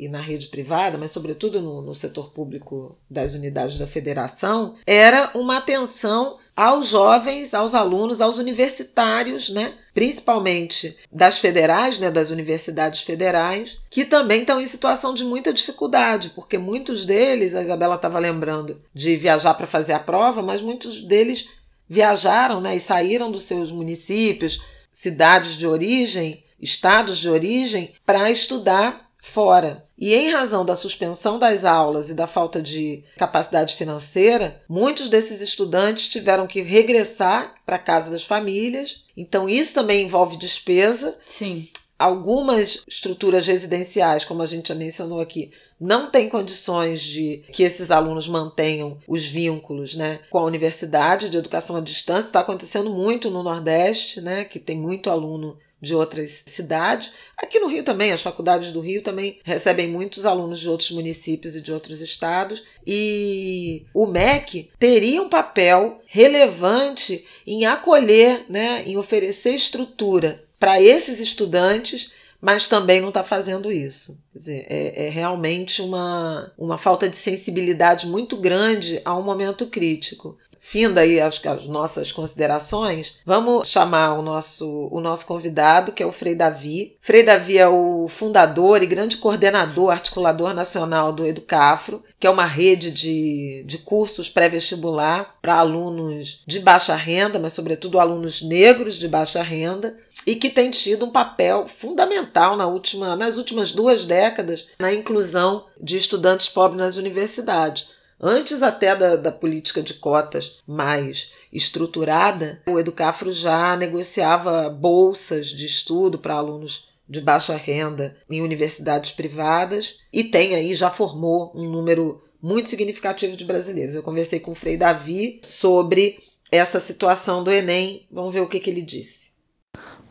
[0.00, 4.76] e, e na rede privada, mas sobretudo no, no, setor público das unidades da federação,
[4.86, 9.74] era uma atenção aos jovens, aos alunos, aos universitários, né?
[9.94, 16.30] principalmente das federais, né, das universidades federais, que também estão em situação de muita dificuldade,
[16.30, 21.02] porque muitos deles, a Isabela estava lembrando de viajar para fazer a prova, mas muitos
[21.02, 21.48] deles
[21.92, 29.10] viajaram né, e saíram dos seus municípios, cidades de origem, estados de origem, para estudar
[29.20, 29.84] fora.
[29.98, 35.42] E em razão da suspensão das aulas e da falta de capacidade financeira, muitos desses
[35.42, 39.04] estudantes tiveram que regressar para a casa das famílias.
[39.14, 41.14] Então isso também envolve despesa.
[41.26, 41.68] Sim.
[41.98, 45.52] Algumas estruturas residenciais, como a gente já mencionou aqui,
[45.82, 51.36] não tem condições de que esses alunos mantenham os vínculos né, com a universidade de
[51.36, 52.28] educação à distância.
[52.28, 57.10] Está acontecendo muito no Nordeste, né, que tem muito aluno de outras cidades.
[57.36, 61.56] Aqui no Rio também, as faculdades do Rio também recebem muitos alunos de outros municípios
[61.56, 62.62] e de outros estados.
[62.86, 71.18] E o MEC teria um papel relevante em acolher, né, em oferecer estrutura para esses
[71.18, 74.20] estudantes mas também não está fazendo isso.
[74.32, 79.68] Quer dizer, é, é, realmente uma, uma falta de sensibilidade muito grande a um momento
[79.68, 86.04] crítico finda aí as, as, nossas considerações, vamos chamar o nosso, o nosso convidado, que
[86.04, 86.96] é o Frei Davi.
[87.00, 92.46] Frei Davi é o fundador e grande coordenador, articulador nacional do Educafro, que é uma
[92.46, 99.08] rede de, de cursos pré-vestibular para alunos de baixa renda, mas sobretudo alunos negros de
[99.08, 99.96] baixa renda.
[100.26, 105.66] E que tem tido um papel fundamental na última, nas últimas duas décadas na inclusão
[105.80, 107.90] de estudantes pobres nas universidades.
[108.20, 115.66] Antes até da, da política de cotas mais estruturada, o Educafro já negociava bolsas de
[115.66, 121.68] estudo para alunos de baixa renda em universidades privadas e tem aí, já formou um
[121.68, 123.94] número muito significativo de brasileiros.
[123.94, 126.18] Eu conversei com o Frei Davi sobre
[126.50, 128.06] essa situação do Enem.
[128.10, 129.21] Vamos ver o que, que ele disse.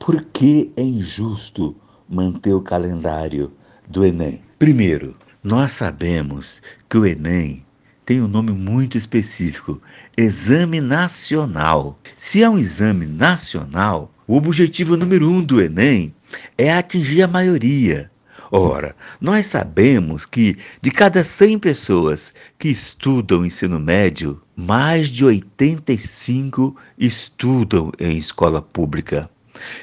[0.04, 1.76] Por que é injusto
[2.10, 3.52] manter o calendário
[3.88, 4.42] do Enem?
[4.58, 6.60] Primeiro, nós sabemos
[6.90, 7.64] que o Enem
[8.04, 9.80] tem um nome muito específico:
[10.18, 12.00] Exame Nacional.
[12.18, 16.16] Se é um exame nacional, o objetivo número um do Enem
[16.58, 18.10] é atingir a maioria.
[18.52, 26.76] Ora, nós sabemos que de cada 100 pessoas que estudam ensino médio, mais de 85
[26.98, 29.30] estudam em escola pública.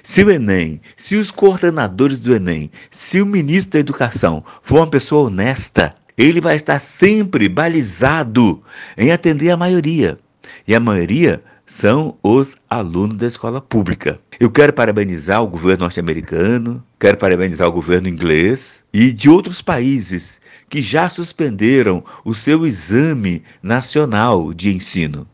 [0.02, 4.86] Se o Enem, se os coordenadores do Enem, se o ministro da Educação for uma
[4.86, 8.62] pessoa honesta, ele vai estar sempre balizado
[8.96, 10.18] em atender a maioria.
[10.66, 14.18] E a maioria são os alunos da escola pública.
[14.40, 20.40] Eu quero parabenizar o governo norte-americano, quero parabenizar o governo inglês e de outros países
[20.68, 25.26] que já suspenderam o seu exame nacional de ensino.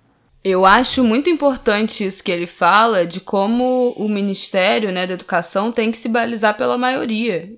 [0.45, 5.73] Eu acho muito importante isso que ele fala de como o Ministério né, da Educação
[5.73, 7.51] tem que se balizar pela maioria.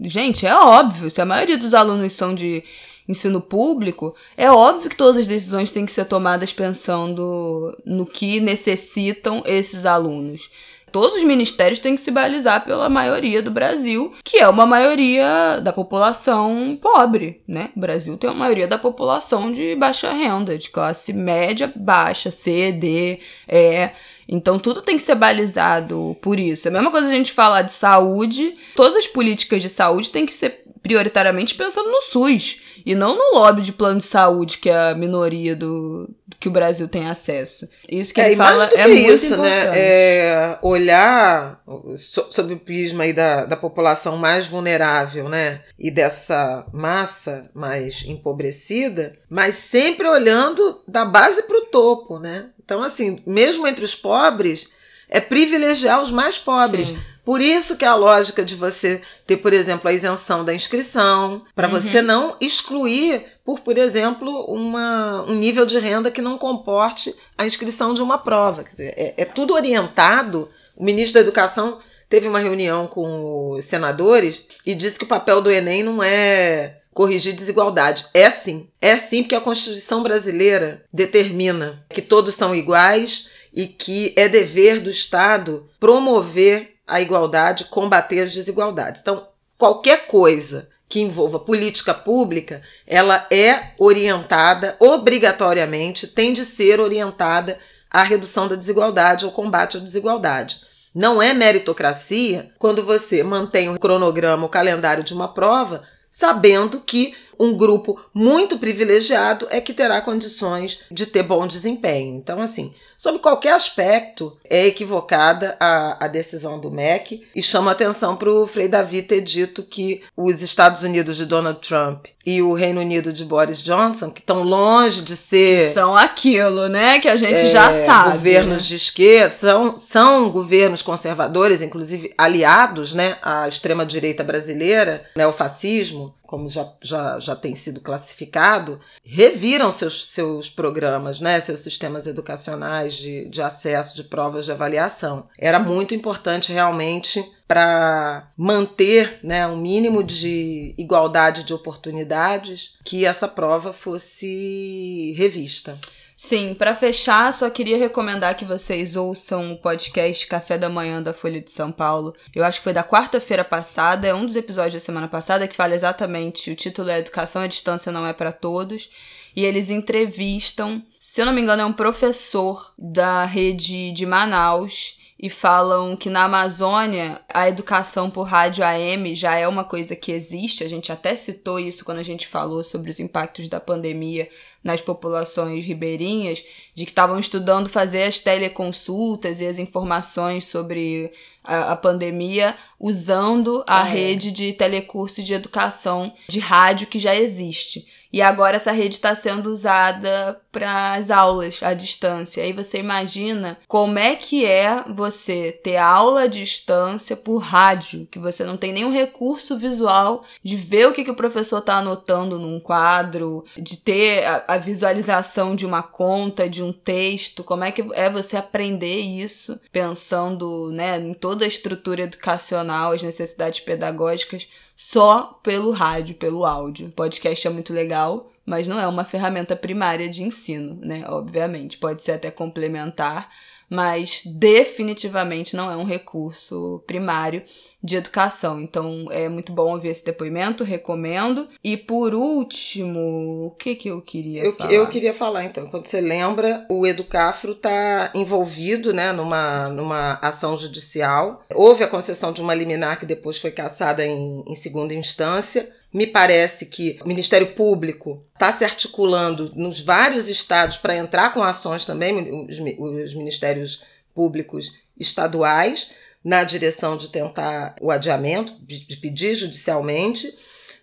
[0.00, 2.62] Gente, é óbvio, se a maioria dos alunos são de
[3.08, 8.38] ensino público, é óbvio que todas as decisões têm que ser tomadas pensando no que
[8.38, 10.48] necessitam esses alunos.
[10.90, 15.60] Todos os ministérios têm que se balizar pela maioria do Brasil, que é uma maioria
[15.62, 17.70] da população pobre, né?
[17.76, 22.72] O Brasil tem uma maioria da população de baixa renda, de classe média baixa, C,
[22.72, 23.90] D, E.
[24.28, 26.68] Então tudo tem que ser balizado por isso.
[26.68, 30.26] É a mesma coisa a gente falar de saúde, todas as políticas de saúde têm
[30.26, 34.70] que ser prioritariamente pensando no SUS e não no lobby de plano de saúde que
[34.70, 36.08] é a minoria do,
[36.40, 37.68] que o Brasil tem acesso.
[37.86, 39.58] Isso que é, ele fala é muito isso, né?
[39.58, 39.76] importante.
[39.76, 39.78] né?
[39.78, 41.62] É olhar
[41.96, 45.60] sob o prisma aí da, da população mais vulnerável, né?
[45.78, 52.46] E dessa massa mais empobrecida, mas sempre olhando da base para o topo, né?
[52.64, 54.66] Então, assim, mesmo entre os pobres,
[55.10, 56.88] é privilegiar os mais pobres.
[56.88, 56.98] Sim.
[57.28, 61.68] Por isso que a lógica de você ter, por exemplo, a isenção da inscrição, para
[61.68, 61.74] uhum.
[61.74, 67.46] você não excluir por, por exemplo, uma, um nível de renda que não comporte a
[67.46, 68.64] inscrição de uma prova.
[68.64, 70.48] Dizer, é, é tudo orientado.
[70.74, 75.42] O ministro da Educação teve uma reunião com os senadores e disse que o papel
[75.42, 78.06] do Enem não é corrigir desigualdade.
[78.14, 78.70] É sim.
[78.80, 84.80] É sim, porque a Constituição brasileira determina que todos são iguais e que é dever
[84.80, 89.02] do Estado promover a igualdade, combater as desigualdades.
[89.02, 97.58] Então, qualquer coisa que envolva política pública, ela é orientada obrigatoriamente, tem de ser orientada
[97.90, 100.62] à redução da desigualdade, ao combate à desigualdade.
[100.94, 107.14] Não é meritocracia quando você mantém o cronograma, o calendário de uma prova, sabendo que
[107.38, 112.16] um grupo muito privilegiado é que terá condições de ter bom desempenho.
[112.16, 118.16] Então, assim, Sob qualquer aspecto, é equivocada a, a decisão do MEC e chama atenção
[118.16, 122.52] para o Frei Davi ter dito que os Estados Unidos de Donald Trump e o
[122.54, 125.72] Reino Unido de Boris Johnson, que estão longe de ser.
[125.72, 126.98] São aquilo, né?
[126.98, 128.14] Que a gente é, já sabe.
[128.14, 128.68] Governos né?
[128.68, 136.12] de esquerda, são, são governos conservadores, inclusive aliados né, à extrema-direita brasileira, né, o fascismo
[136.28, 142.96] como já, já, já tem sido classificado, reviram seus, seus programas, né, seus sistemas educacionais
[142.96, 145.26] de, de acesso de provas de avaliação.
[145.38, 153.26] Era muito importante realmente para manter né, um mínimo de igualdade de oportunidades que essa
[153.26, 155.78] prova fosse revista.
[156.20, 161.14] Sim, para fechar, só queria recomendar que vocês ouçam o podcast Café da Manhã da
[161.14, 162.12] Folha de São Paulo.
[162.34, 165.54] Eu acho que foi da quarta-feira passada, é um dos episódios da semana passada que
[165.54, 168.90] fala exatamente, o título é Educação à Distância não é para todos,
[169.36, 174.97] e eles entrevistam, se eu não me engano, é um professor da rede de Manaus
[175.20, 180.12] e falam que na Amazônia a educação por rádio AM já é uma coisa que
[180.12, 180.62] existe.
[180.62, 184.28] A gente até citou isso quando a gente falou sobre os impactos da pandemia
[184.62, 191.72] nas populações ribeirinhas, de que estavam estudando fazer as teleconsultas e as informações sobre a,
[191.72, 193.90] a pandemia usando a é.
[193.90, 197.86] rede de telecurso de educação de rádio que já existe.
[198.12, 202.42] E agora essa rede está sendo usada para as aulas à distância.
[202.42, 208.18] Aí você imagina como é que é você ter aula à distância por rádio, que
[208.18, 212.38] você não tem nenhum recurso visual de ver o que, que o professor está anotando
[212.38, 217.44] num quadro, de ter a, a visualização de uma conta, de um texto.
[217.44, 223.02] Como é que é você aprender isso pensando né, em toda a estrutura educacional, as
[223.02, 224.48] necessidades pedagógicas
[224.78, 226.92] só pelo rádio, pelo áudio.
[226.94, 231.04] Podcast é muito legal, mas não é uma ferramenta primária de ensino, né?
[231.08, 233.28] Obviamente, pode ser até complementar,
[233.68, 237.42] mas definitivamente não é um recurso primário
[237.82, 238.60] de educação.
[238.60, 241.48] Então é muito bom ouvir esse depoimento, recomendo.
[241.62, 244.72] E por último, o que que eu queria eu, falar?
[244.72, 250.58] Eu queria falar então, quando você lembra, o Educafro está envolvido né, numa, numa ação
[250.58, 251.44] judicial.
[251.54, 255.77] Houve a concessão de uma liminar que depois foi cassada em, em segunda instância.
[255.92, 261.42] Me parece que o Ministério Público está se articulando nos vários estados para entrar com
[261.42, 263.82] ações também, os, os ministérios
[264.14, 265.90] públicos estaduais
[266.22, 270.30] na direção de tentar o adiamento, de pedir judicialmente.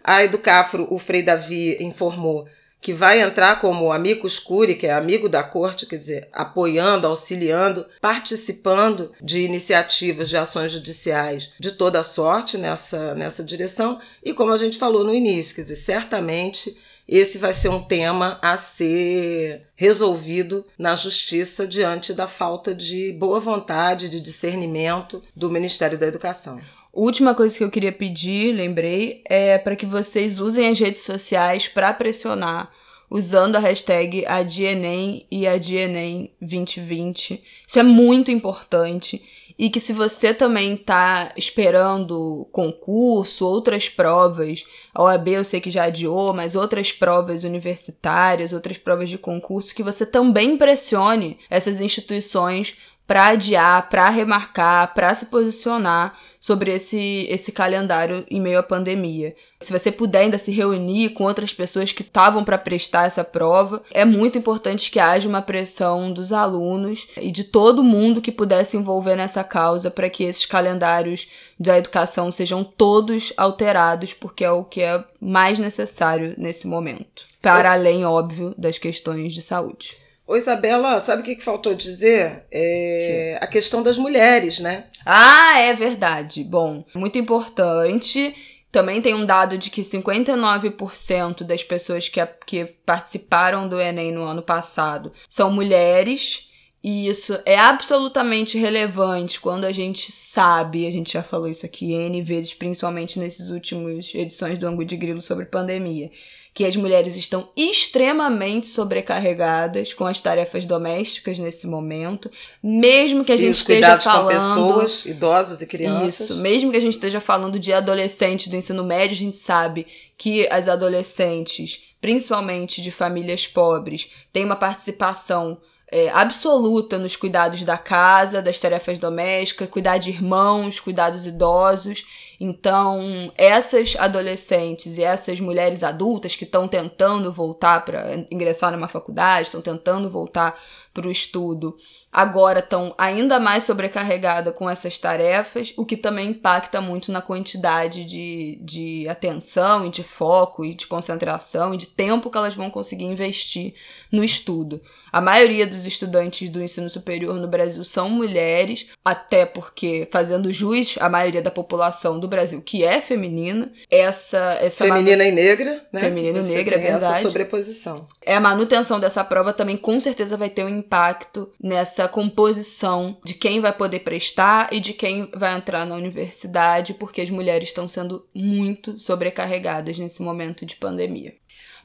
[0.04, 2.48] A Educafro, o Frei Davi informou
[2.86, 7.84] que vai entrar como amigo escure, que é amigo da corte, quer dizer, apoiando, auxiliando,
[8.00, 14.00] participando de iniciativas de ações judiciais de toda sorte nessa, nessa direção.
[14.24, 16.78] E como a gente falou no início, quer dizer, certamente
[17.08, 23.40] esse vai ser um tema a ser resolvido na justiça diante da falta de boa
[23.40, 26.62] vontade, de discernimento do Ministério da Educação.
[26.96, 31.68] Última coisa que eu queria pedir, lembrei, é para que vocês usem as redes sociais
[31.68, 32.72] para pressionar
[33.12, 37.44] usando a hashtag ADIENEM e ADIENEM 2020.
[37.68, 39.22] Isso é muito importante
[39.60, 45.70] e que se você também tá esperando concurso, outras provas, a OAB eu sei que
[45.70, 51.82] já adiou, mas outras provas universitárias, outras provas de concurso, que você também pressione essas
[51.82, 52.78] instituições
[53.08, 59.36] para adiar, para remarcar, para se posicionar sobre esse, esse calendário em meio à pandemia.
[59.60, 63.82] Se você puder ainda se reunir com outras pessoas que estavam para prestar essa prova,
[63.92, 68.72] é muito importante que haja uma pressão dos alunos e de todo mundo que pudesse
[68.72, 71.28] se envolver nessa causa para que esses calendários
[71.60, 77.24] da educação sejam todos alterados, porque é o que é mais necessário nesse momento.
[77.42, 80.05] Para além, óbvio, das questões de saúde.
[80.28, 82.46] Ô Isabela, sabe o que, que faltou dizer?
[82.52, 84.86] É a questão das mulheres, né?
[85.06, 86.44] Ah, é verdade.
[86.44, 88.36] Bom, muito importante.
[88.72, 94.24] Também tem um dado de que 59% das pessoas que, que participaram do Enem no
[94.24, 96.50] ano passado são mulheres.
[96.84, 101.94] E isso é absolutamente relevante quando a gente sabe, a gente já falou isso aqui
[101.94, 106.12] N vezes, principalmente nesses últimos edições do Angu de Grilo sobre pandemia
[106.56, 112.32] que as mulheres estão extremamente sobrecarregadas com as tarefas domésticas nesse momento,
[112.64, 116.22] mesmo que a gente esteja falando com pessoas, idosos e crianças.
[116.22, 119.86] Isso, mesmo que a gente esteja falando de adolescentes do ensino médio, a gente sabe
[120.18, 125.58] que as adolescentes, principalmente de famílias pobres, têm uma participação
[125.92, 132.06] é, absoluta nos cuidados da casa, das tarefas domésticas, cuidar de irmãos, cuidar dos idosos.
[132.40, 139.48] Então, essas adolescentes e essas mulheres adultas que estão tentando voltar para ingressar numa faculdade,
[139.48, 140.58] estão tentando voltar
[140.96, 141.76] para o estudo,
[142.10, 148.06] agora estão ainda mais sobrecarregadas com essas tarefas, o que também impacta muito na quantidade
[148.06, 152.70] de, de atenção e de foco e de concentração e de tempo que elas vão
[152.70, 153.74] conseguir investir
[154.10, 154.80] no estudo.
[155.12, 160.96] A maioria dos estudantes do ensino superior no Brasil são mulheres, até porque, fazendo jus
[161.00, 164.58] à maioria da população do Brasil, que é feminina, essa.
[164.62, 165.30] essa feminina manu...
[165.30, 166.00] e negra, né?
[166.02, 167.20] Feminina e negra, é verdade.
[167.20, 168.08] Essa sobreposição.
[168.22, 173.34] É a manutenção dessa prova também, com certeza, vai ter um impacto nessa composição de
[173.34, 177.88] quem vai poder prestar e de quem vai entrar na universidade, porque as mulheres estão
[177.88, 181.34] sendo muito sobrecarregadas nesse momento de pandemia.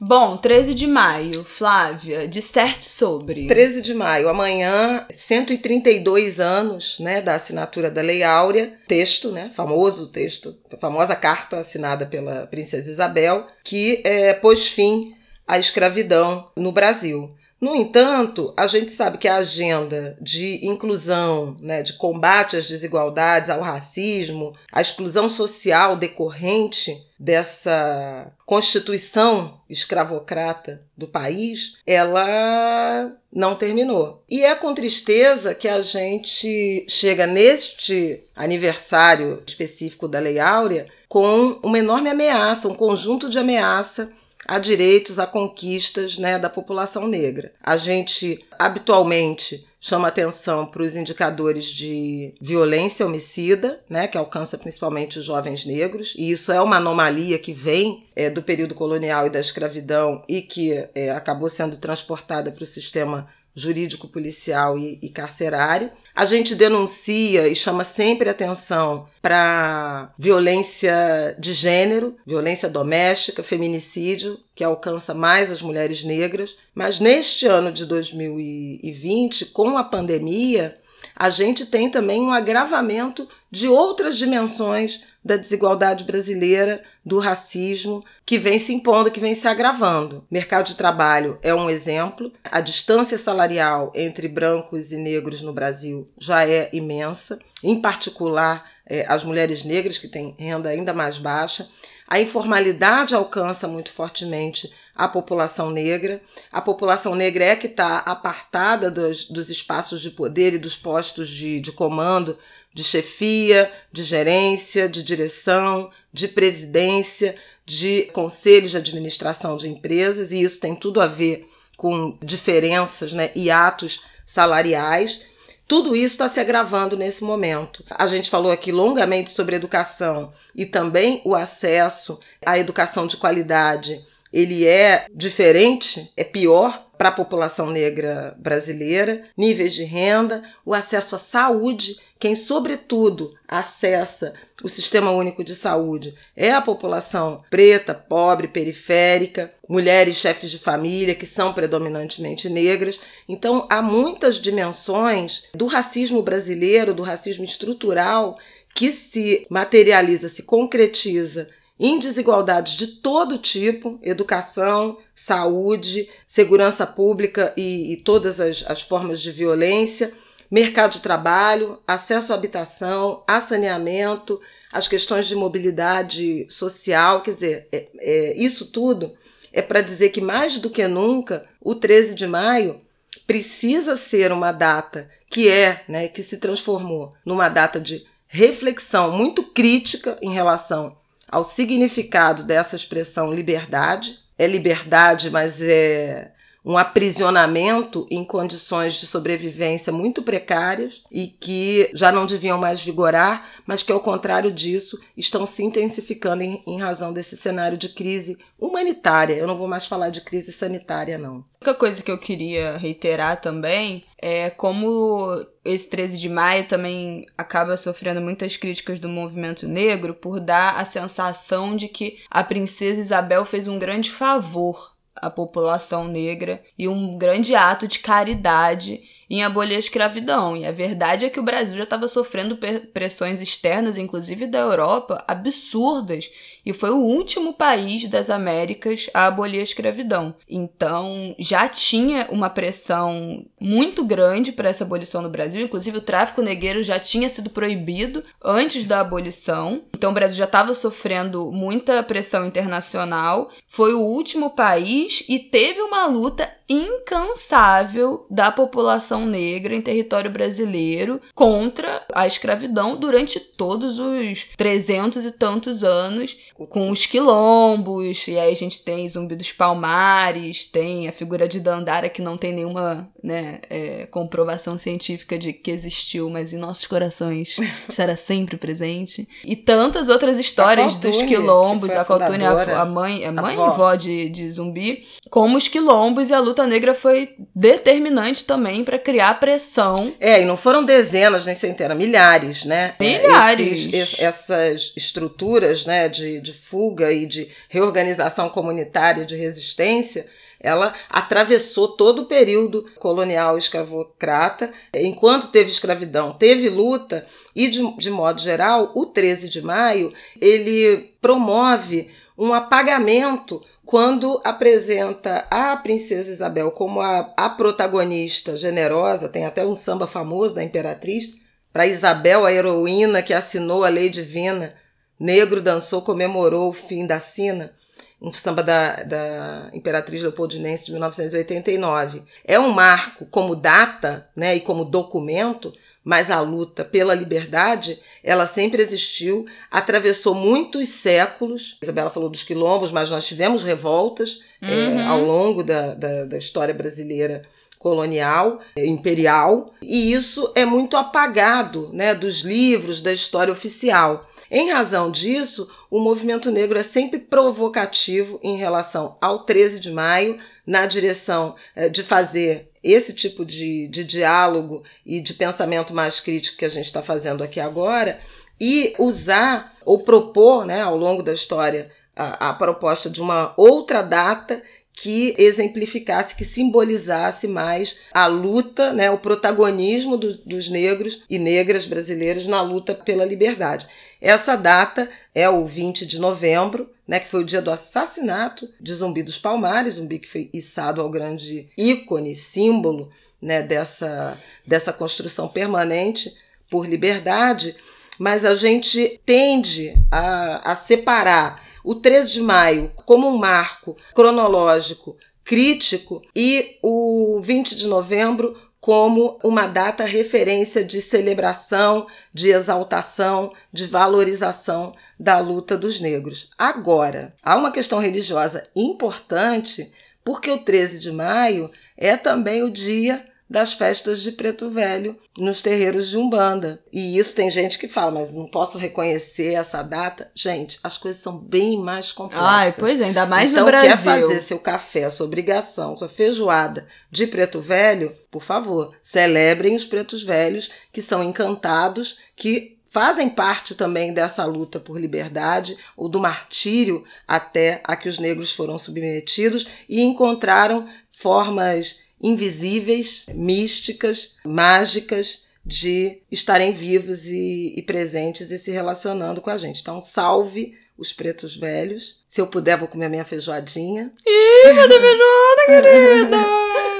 [0.03, 3.45] Bom, 13 de maio, Flávia, disserte sobre.
[3.45, 10.11] 13 de maio, amanhã, 132 anos, né, da assinatura da Lei Áurea, texto, né, famoso
[10.11, 15.13] texto, famosa carta assinada pela princesa Isabel, que é, pôs fim
[15.47, 17.35] à escravidão no Brasil.
[17.61, 23.51] No entanto, a gente sabe que a agenda de inclusão, né, de combate às desigualdades,
[23.51, 34.23] ao racismo, à exclusão social decorrente dessa constituição escravocrata do país, ela não terminou.
[34.27, 41.59] E é com tristeza que a gente chega neste aniversário específico da Lei Áurea com
[41.61, 44.09] uma enorme ameaça, um conjunto de ameaça
[44.51, 47.53] a direitos, a conquistas né, da população negra.
[47.63, 55.17] A gente habitualmente chama atenção para os indicadores de violência homicida, né, que alcança principalmente
[55.17, 59.29] os jovens negros, e isso é uma anomalia que vem é, do período colonial e
[59.29, 65.09] da escravidão e que é, acabou sendo transportada para o sistema jurídico policial e, e,
[65.09, 65.91] carcerário.
[66.15, 74.63] A gente denuncia e chama sempre atenção para violência de gênero, violência doméstica, feminicídio, que
[74.63, 76.55] alcança mais as mulheres negras.
[76.73, 80.75] Mas neste ano de 2020, com a pandemia,
[81.21, 88.39] a gente tem também um agravamento de outras dimensões da desigualdade brasileira, do racismo, que
[88.39, 90.25] vem se impondo, que vem se agravando.
[90.31, 92.33] Mercado de trabalho é um exemplo.
[92.43, 99.05] A distância salarial entre brancos e negros no Brasil já é imensa, em particular é,
[99.07, 101.69] as mulheres negras, que têm renda ainda mais baixa.
[102.07, 106.21] A informalidade alcança muito fortemente a população negra.
[106.51, 111.29] A população negra é que está apartada dos, dos espaços de poder e dos postos
[111.29, 112.37] de, de comando
[112.73, 117.35] de chefia, de gerência, de direção, de presidência,
[117.65, 121.45] de conselhos de administração de empresas, e isso tem tudo a ver
[121.75, 125.21] com diferenças né, e atos salariais.
[125.67, 127.83] Tudo isso está se agravando nesse momento.
[127.89, 134.03] A gente falou aqui longamente sobre educação e também o acesso à educação de qualidade.
[134.31, 141.15] Ele é diferente, é pior para a população negra brasileira, níveis de renda, o acesso
[141.15, 148.47] à saúde quem, sobretudo, acessa o Sistema Único de Saúde é a população preta, pobre,
[148.47, 152.99] periférica, mulheres chefes de família, que são predominantemente negras.
[153.27, 158.37] Então, há muitas dimensões do racismo brasileiro, do racismo estrutural,
[158.75, 161.47] que se materializa, se concretiza
[161.83, 169.19] em desigualdades de todo tipo educação, saúde, segurança pública e, e todas as, as formas
[169.19, 170.13] de violência
[170.51, 177.67] mercado de trabalho, acesso à habitação, a saneamento, as questões de mobilidade social, quer dizer,
[177.71, 179.13] é, é, isso tudo
[179.53, 182.81] é para dizer que mais do que nunca o 13 de maio
[183.25, 189.43] precisa ser uma data que é, né, que se transformou numa data de reflexão muito
[189.43, 190.97] crítica em relação
[191.31, 194.19] ao significado dessa expressão liberdade.
[194.37, 196.30] É liberdade, mas é
[196.63, 203.49] um aprisionamento em condições de sobrevivência muito precárias e que já não deviam mais vigorar,
[203.65, 208.37] mas que, ao contrário disso, estão se intensificando em, em razão desse cenário de crise
[208.59, 209.33] humanitária.
[209.33, 211.43] Eu não vou mais falar de crise sanitária, não.
[211.61, 217.25] A única coisa que eu queria reiterar também é como esse 13 de maio também
[217.35, 223.01] acaba sofrendo muitas críticas do movimento negro por dar a sensação de que a princesa
[223.01, 224.91] Isabel fez um grande favor
[225.21, 229.01] a população negra e um grande ato de caridade
[229.31, 230.57] em abolir a escravidão.
[230.57, 232.59] E a verdade é que o Brasil já estava sofrendo
[232.93, 236.29] pressões externas, inclusive da Europa, absurdas,
[236.65, 240.35] e foi o último país das Américas a abolir a escravidão.
[240.49, 246.41] Então, já tinha uma pressão muito grande para essa abolição no Brasil, inclusive o tráfico
[246.41, 249.81] negreiro já tinha sido proibido antes da abolição.
[249.95, 255.79] Então, o Brasil já estava sofrendo muita pressão internacional, foi o último país e teve
[255.81, 264.47] uma luta incansável da população negra em território brasileiro contra a escravidão durante todos os
[264.55, 266.37] trezentos e tantos anos,
[266.69, 271.59] com os quilombos, e aí a gente tem Zumbi dos Palmares, tem a figura de
[271.59, 276.87] Dandara que não tem nenhuma né, é, comprovação científica de que existiu, mas em nossos
[276.87, 277.57] corações
[277.87, 279.27] estará sempre presente.
[279.43, 283.95] E tantas outras histórias dos quilombos, a Coltune, a, a mãe, a mãe e vó
[283.95, 289.39] de, de Zumbi, como os quilombos e a luta negra foi determinante também para criar
[289.39, 290.13] pressão.
[290.19, 292.95] É, e não foram dezenas nem centenas, milhares, né?
[292.99, 293.93] Milhares.
[293.93, 300.25] Esses, essas estruturas né, de, de fuga e de reorganização comunitária, de resistência,
[300.61, 304.71] ela atravessou todo o período colonial escravocrata.
[304.93, 311.13] Enquanto teve escravidão, teve luta, e de, de modo geral, o 13 de maio ele
[311.19, 319.65] promove um apagamento quando apresenta a princesa Isabel como a, a protagonista generosa, tem até
[319.65, 321.41] um samba famoso da Imperatriz,
[321.73, 324.73] para Isabel, a heroína que assinou a lei divina,
[325.19, 327.73] negro dançou, comemorou o fim da sina,
[328.21, 332.21] um samba da, da Imperatriz Leopoldinense de 1989.
[332.45, 338.47] É um marco como data né, e como documento mas a luta pela liberdade, ela
[338.47, 341.77] sempre existiu, atravessou muitos séculos.
[341.81, 344.99] A Isabela falou dos quilombos, mas nós tivemos revoltas uhum.
[344.99, 347.43] é, ao longo da, da, da história brasileira
[347.77, 354.27] colonial, é, imperial, e isso é muito apagado né, dos livros, da história oficial.
[354.53, 360.37] Em razão disso, o movimento negro é sempre provocativo em relação ao 13 de maio,
[360.67, 366.57] na direção é, de fazer esse tipo de, de diálogo e de pensamento mais crítico
[366.57, 368.19] que a gente está fazendo aqui agora,
[368.59, 374.01] e usar ou propor né, ao longo da história a, a proposta de uma outra
[374.01, 374.61] data
[374.93, 381.85] que exemplificasse, que simbolizasse mais a luta, né, o protagonismo do, dos negros e negras
[381.85, 383.87] brasileiros na luta pela liberdade.
[384.21, 388.93] Essa data é o 20 de novembro, né, que foi o dia do assassinato de
[388.93, 393.09] Zumbi dos Palmares, Zumbi que foi içado ao grande ícone, símbolo
[393.41, 396.33] né, dessa, dessa construção permanente
[396.69, 397.75] por liberdade,
[398.19, 405.17] mas a gente tende a, a separar o 13 de maio como um marco cronológico
[405.43, 413.85] crítico e o 20 de novembro como uma data referência de celebração, de exaltação, de
[413.85, 416.49] valorização da luta dos negros.
[416.57, 419.93] Agora, há uma questão religiosa importante,
[420.25, 425.61] porque o 13 de maio é também o dia das festas de Preto Velho nos
[425.61, 426.81] terreiros de Umbanda.
[426.89, 430.31] E isso tem gente que fala, mas não posso reconhecer essa data.
[430.33, 432.49] Gente, as coisas são bem mais complexas.
[432.49, 433.89] Ai, pois é, ainda mais então, no Brasil.
[433.89, 439.85] quer fazer seu café, sua obrigação, sua feijoada de Preto Velho, por favor, celebrem os
[439.85, 446.21] pretos velhos que são encantados, que fazem parte também dessa luta por liberdade ou do
[446.21, 456.19] martírio até a que os negros foram submetidos e encontraram formas invisíveis, místicas, mágicas de
[456.31, 459.81] estarem vivos e, e, presentes e se relacionando com a gente.
[459.81, 462.21] Então, salve os pretos velhos.
[462.27, 464.11] Se eu puder, vou comer minha feijoadinha.
[464.25, 466.37] Ih, cadê feijoada, querida?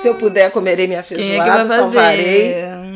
[0.00, 2.54] Se eu puder, comerei minha feijoada, é salvarei,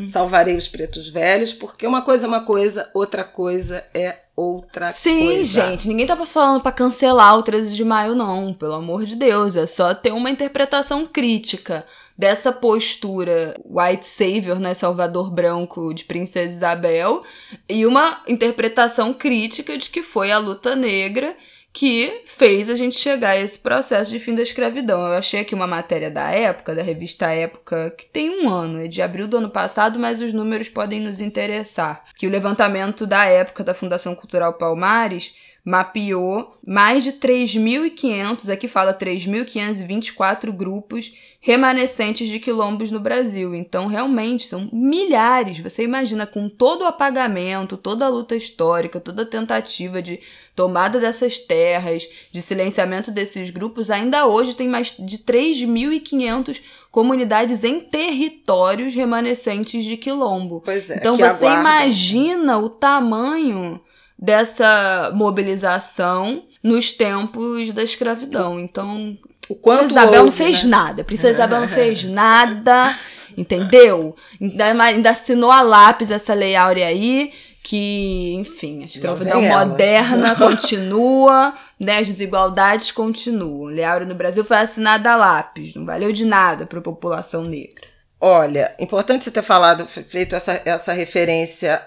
[0.08, 5.26] salvarei os pretos velhos, porque uma coisa é uma coisa, outra coisa é outra Sim,
[5.26, 5.44] coisa.
[5.44, 9.16] Sim, gente, ninguém tá falando para cancelar o 13 de maio, não, pelo amor de
[9.16, 9.56] Deus.
[9.56, 11.84] É só ter uma interpretação crítica
[12.16, 17.22] dessa postura white savior, né, salvador branco de Princesa Isabel,
[17.68, 21.36] e uma interpretação crítica de que foi a luta negra
[21.72, 25.00] que fez a gente chegar a esse processo de fim da escravidão.
[25.00, 28.86] Eu achei aqui uma matéria da época, da revista Época, que tem um ano, é
[28.86, 32.04] de abril do ano passado, mas os números podem nos interessar.
[32.16, 35.34] Que o levantamento da época da Fundação Cultural Palmares
[35.64, 43.54] mapeou mais de 3.500, aqui fala 3.524 grupos remanescentes de quilombos no Brasil.
[43.54, 45.60] Então, realmente, são milhares.
[45.60, 50.20] Você imagina, com todo o apagamento, toda a luta histórica, toda a tentativa de
[50.54, 56.60] tomada dessas terras, de silenciamento desses grupos, ainda hoje tem mais de 3.500
[56.90, 60.60] comunidades em territórios remanescentes de quilombo.
[60.64, 61.60] Pois é, então, você aguarda.
[61.60, 63.80] imagina o tamanho
[64.22, 68.60] dessa mobilização nos tempos da escravidão.
[68.60, 69.18] Então,
[69.48, 70.70] o quanto Princesa Isabel não fez né?
[70.70, 71.04] nada.
[71.04, 72.96] Princesa Isabel não fez nada,
[73.36, 74.14] entendeu?
[74.40, 77.32] Ainda, ainda assinou a lápis essa lei áurea aí,
[77.64, 81.98] que, enfim, a escravidão moderna continua, né?
[81.98, 83.64] As desigualdades continuam.
[83.64, 87.42] Lei áurea no Brasil foi assinada a lápis, não valeu de nada para a população
[87.42, 87.90] negra.
[88.20, 91.82] Olha, importante você ter falado, feito essa, essa referência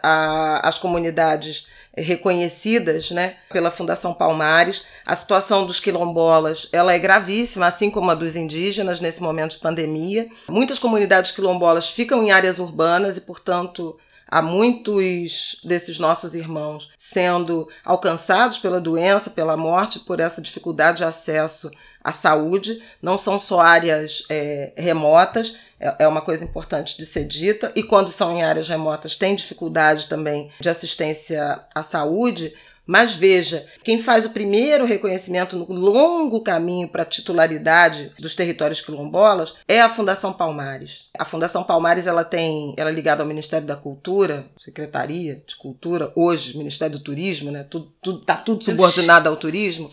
[0.61, 4.83] às comunidades reconhecidas né, pela Fundação Palmares.
[5.05, 9.59] A situação dos quilombolas ela é gravíssima, assim como a dos indígenas nesse momento de
[9.59, 10.27] pandemia.
[10.49, 17.67] Muitas comunidades quilombolas ficam em áreas urbanas e, portanto, há muitos desses nossos irmãos sendo
[17.83, 21.71] alcançados pela doença, pela morte, por essa dificuldade de acesso
[22.05, 22.79] à saúde.
[23.01, 27.71] Não são só áreas é, remotas, é, é uma coisa importante de ser dita.
[27.75, 32.53] E quando são em áreas remotas, tem dificuldade também de assistência à saúde.
[32.85, 38.79] Mas veja, quem faz o primeiro reconhecimento no longo caminho para a titularidade dos territórios
[38.79, 41.09] quilombolas é a Fundação Palmares.
[41.17, 46.11] A Fundação Palmares ela tem, ela é ligada ao Ministério da Cultura, Secretaria de Cultura,
[46.15, 47.63] hoje Ministério do Turismo, né?
[47.63, 49.87] Tudo, tudo tá tudo subordinado ao turismo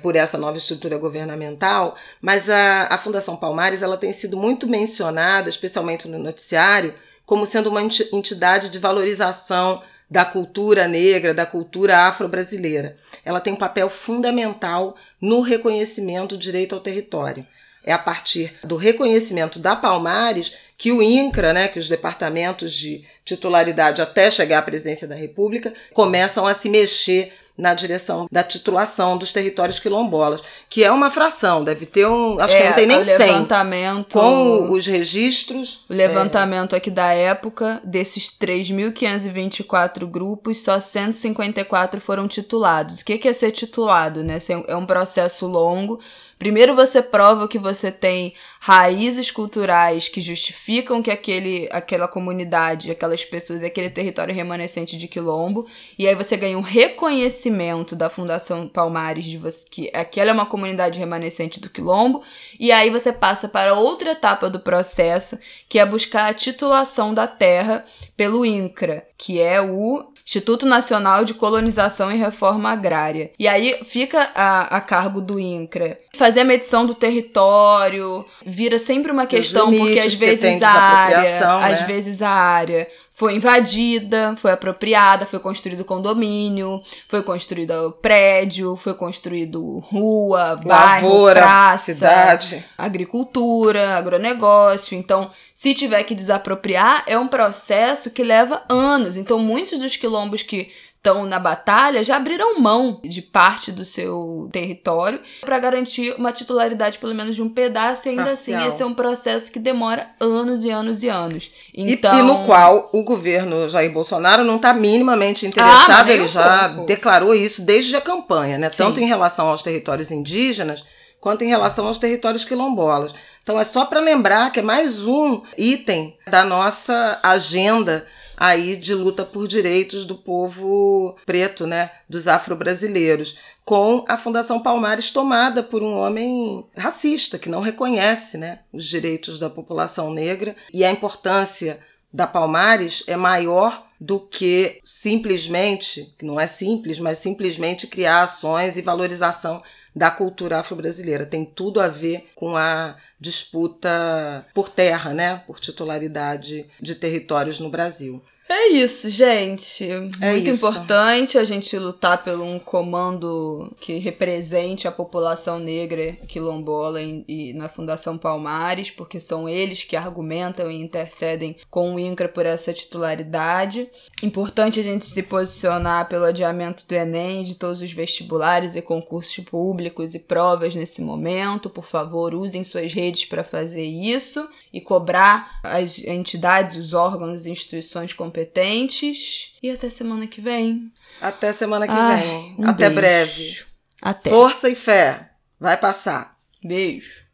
[0.00, 1.96] por essa nova estrutura governamental.
[2.20, 6.94] Mas a, a Fundação Palmares ela tem sido muito mencionada, especialmente no noticiário,
[7.26, 12.96] como sendo uma entidade de valorização da cultura negra, da cultura afro-brasileira.
[13.24, 17.46] Ela tem um papel fundamental no reconhecimento do direito ao território.
[17.84, 23.02] É a partir do reconhecimento da Palmares que o INCRA, né, que os departamentos de
[23.24, 29.16] titularidade até chegar à presidência da República, começam a se mexer na direção da titulação
[29.16, 32.86] dos territórios quilombolas, que é uma fração, deve ter um, acho É, que não tem
[32.86, 33.16] nem o 100.
[33.16, 42.28] levantamento- Com os registros, O levantamento aqui da época, desses 3.524 grupos, só 154 foram
[42.28, 43.00] titulados.
[43.00, 44.38] O que é ser titulado, né?
[44.68, 45.98] É um processo longo.
[46.38, 53.24] Primeiro você prova que você tem raízes culturais que justificam que aquele, aquela comunidade, aquelas
[53.24, 55.66] pessoas, aquele território remanescente de quilombo.
[55.98, 60.44] E aí você ganha um reconhecimento da Fundação Palmares de você, que aquela é uma
[60.44, 62.22] comunidade remanescente do quilombo.
[62.60, 65.38] E aí você passa para outra etapa do processo,
[65.70, 67.82] que é buscar a titulação da terra
[68.14, 73.30] pelo INCRA, que é o Instituto Nacional de Colonização e Reforma Agrária.
[73.38, 79.12] E aí fica a, a cargo do INCRA fazer a medição do território, vira sempre
[79.12, 81.86] uma questão, porque limites, às porque vezes a área, desapropriação, às né?
[81.86, 89.78] vezes a área foi invadida, foi apropriada, foi construído condomínio, foi construído prédio, foi construído
[89.78, 92.62] rua, bairro, lavoura, praça, cidade.
[92.76, 94.94] agricultura, agronegócio.
[94.94, 99.16] Então, se tiver que desapropriar, é um processo que leva anos.
[99.16, 100.70] Então, muitos dos quilombos que
[101.06, 106.98] estão na batalha já abriram mão de parte do seu território para garantir uma titularidade
[106.98, 108.58] pelo menos de um pedaço e ainda Parcial.
[108.60, 111.50] assim esse é um processo que demora anos e anos e anos.
[111.72, 116.06] E- Então, E, no qual o governo Jair Bolsonaro não está minimamente interessado, Ah, mas
[116.06, 116.86] nem ele um já pouco.
[116.86, 118.68] declarou isso desde a campanha, né?
[118.70, 118.78] Sim.
[118.78, 120.84] Tanto em relação aos territórios indígenas
[121.20, 123.12] quanto em relação aos territórios quilombolas.
[123.42, 128.04] Então é só para lembrar que é mais um item da nossa agenda
[128.36, 135.10] aí de luta por direitos do povo preto, né, dos afro-brasileiros, com a Fundação Palmares
[135.10, 140.84] tomada por um homem racista que não reconhece, né, os direitos da população negra e
[140.84, 141.80] a importância
[142.12, 148.82] da Palmares é maior do que simplesmente, não é simples, mas simplesmente criar ações e
[148.82, 149.62] valorização
[149.94, 151.24] da cultura afro-brasileira.
[151.24, 155.42] Tem tudo a ver com a disputa por terra, né?
[155.46, 158.22] Por titularidade de territórios no Brasil.
[158.48, 159.84] É isso, gente.
[160.20, 160.64] É Muito isso.
[160.64, 167.52] importante a gente lutar por um comando que represente a população negra quilombola em- e
[167.54, 172.72] na Fundação Palmares, porque são eles que argumentam e intercedem com o INCRA por essa
[172.72, 173.88] titularidade.
[174.22, 179.44] Importante a gente se posicionar pelo adiamento do Enem, de todos os vestibulares e concursos
[179.44, 181.68] públicos e provas nesse momento.
[181.68, 187.50] Por favor, usem suas redes para fazer isso e cobrar as entidades, os órgãos e
[187.50, 189.54] instituições competentes.
[189.62, 190.92] E até semana que vem.
[191.20, 192.56] Até semana que Ai, vem.
[192.58, 192.94] um Até beijo.
[192.94, 193.64] breve.
[194.02, 194.28] Até.
[194.28, 195.30] Força e fé.
[195.58, 196.36] Vai passar.
[196.62, 197.25] Beijo.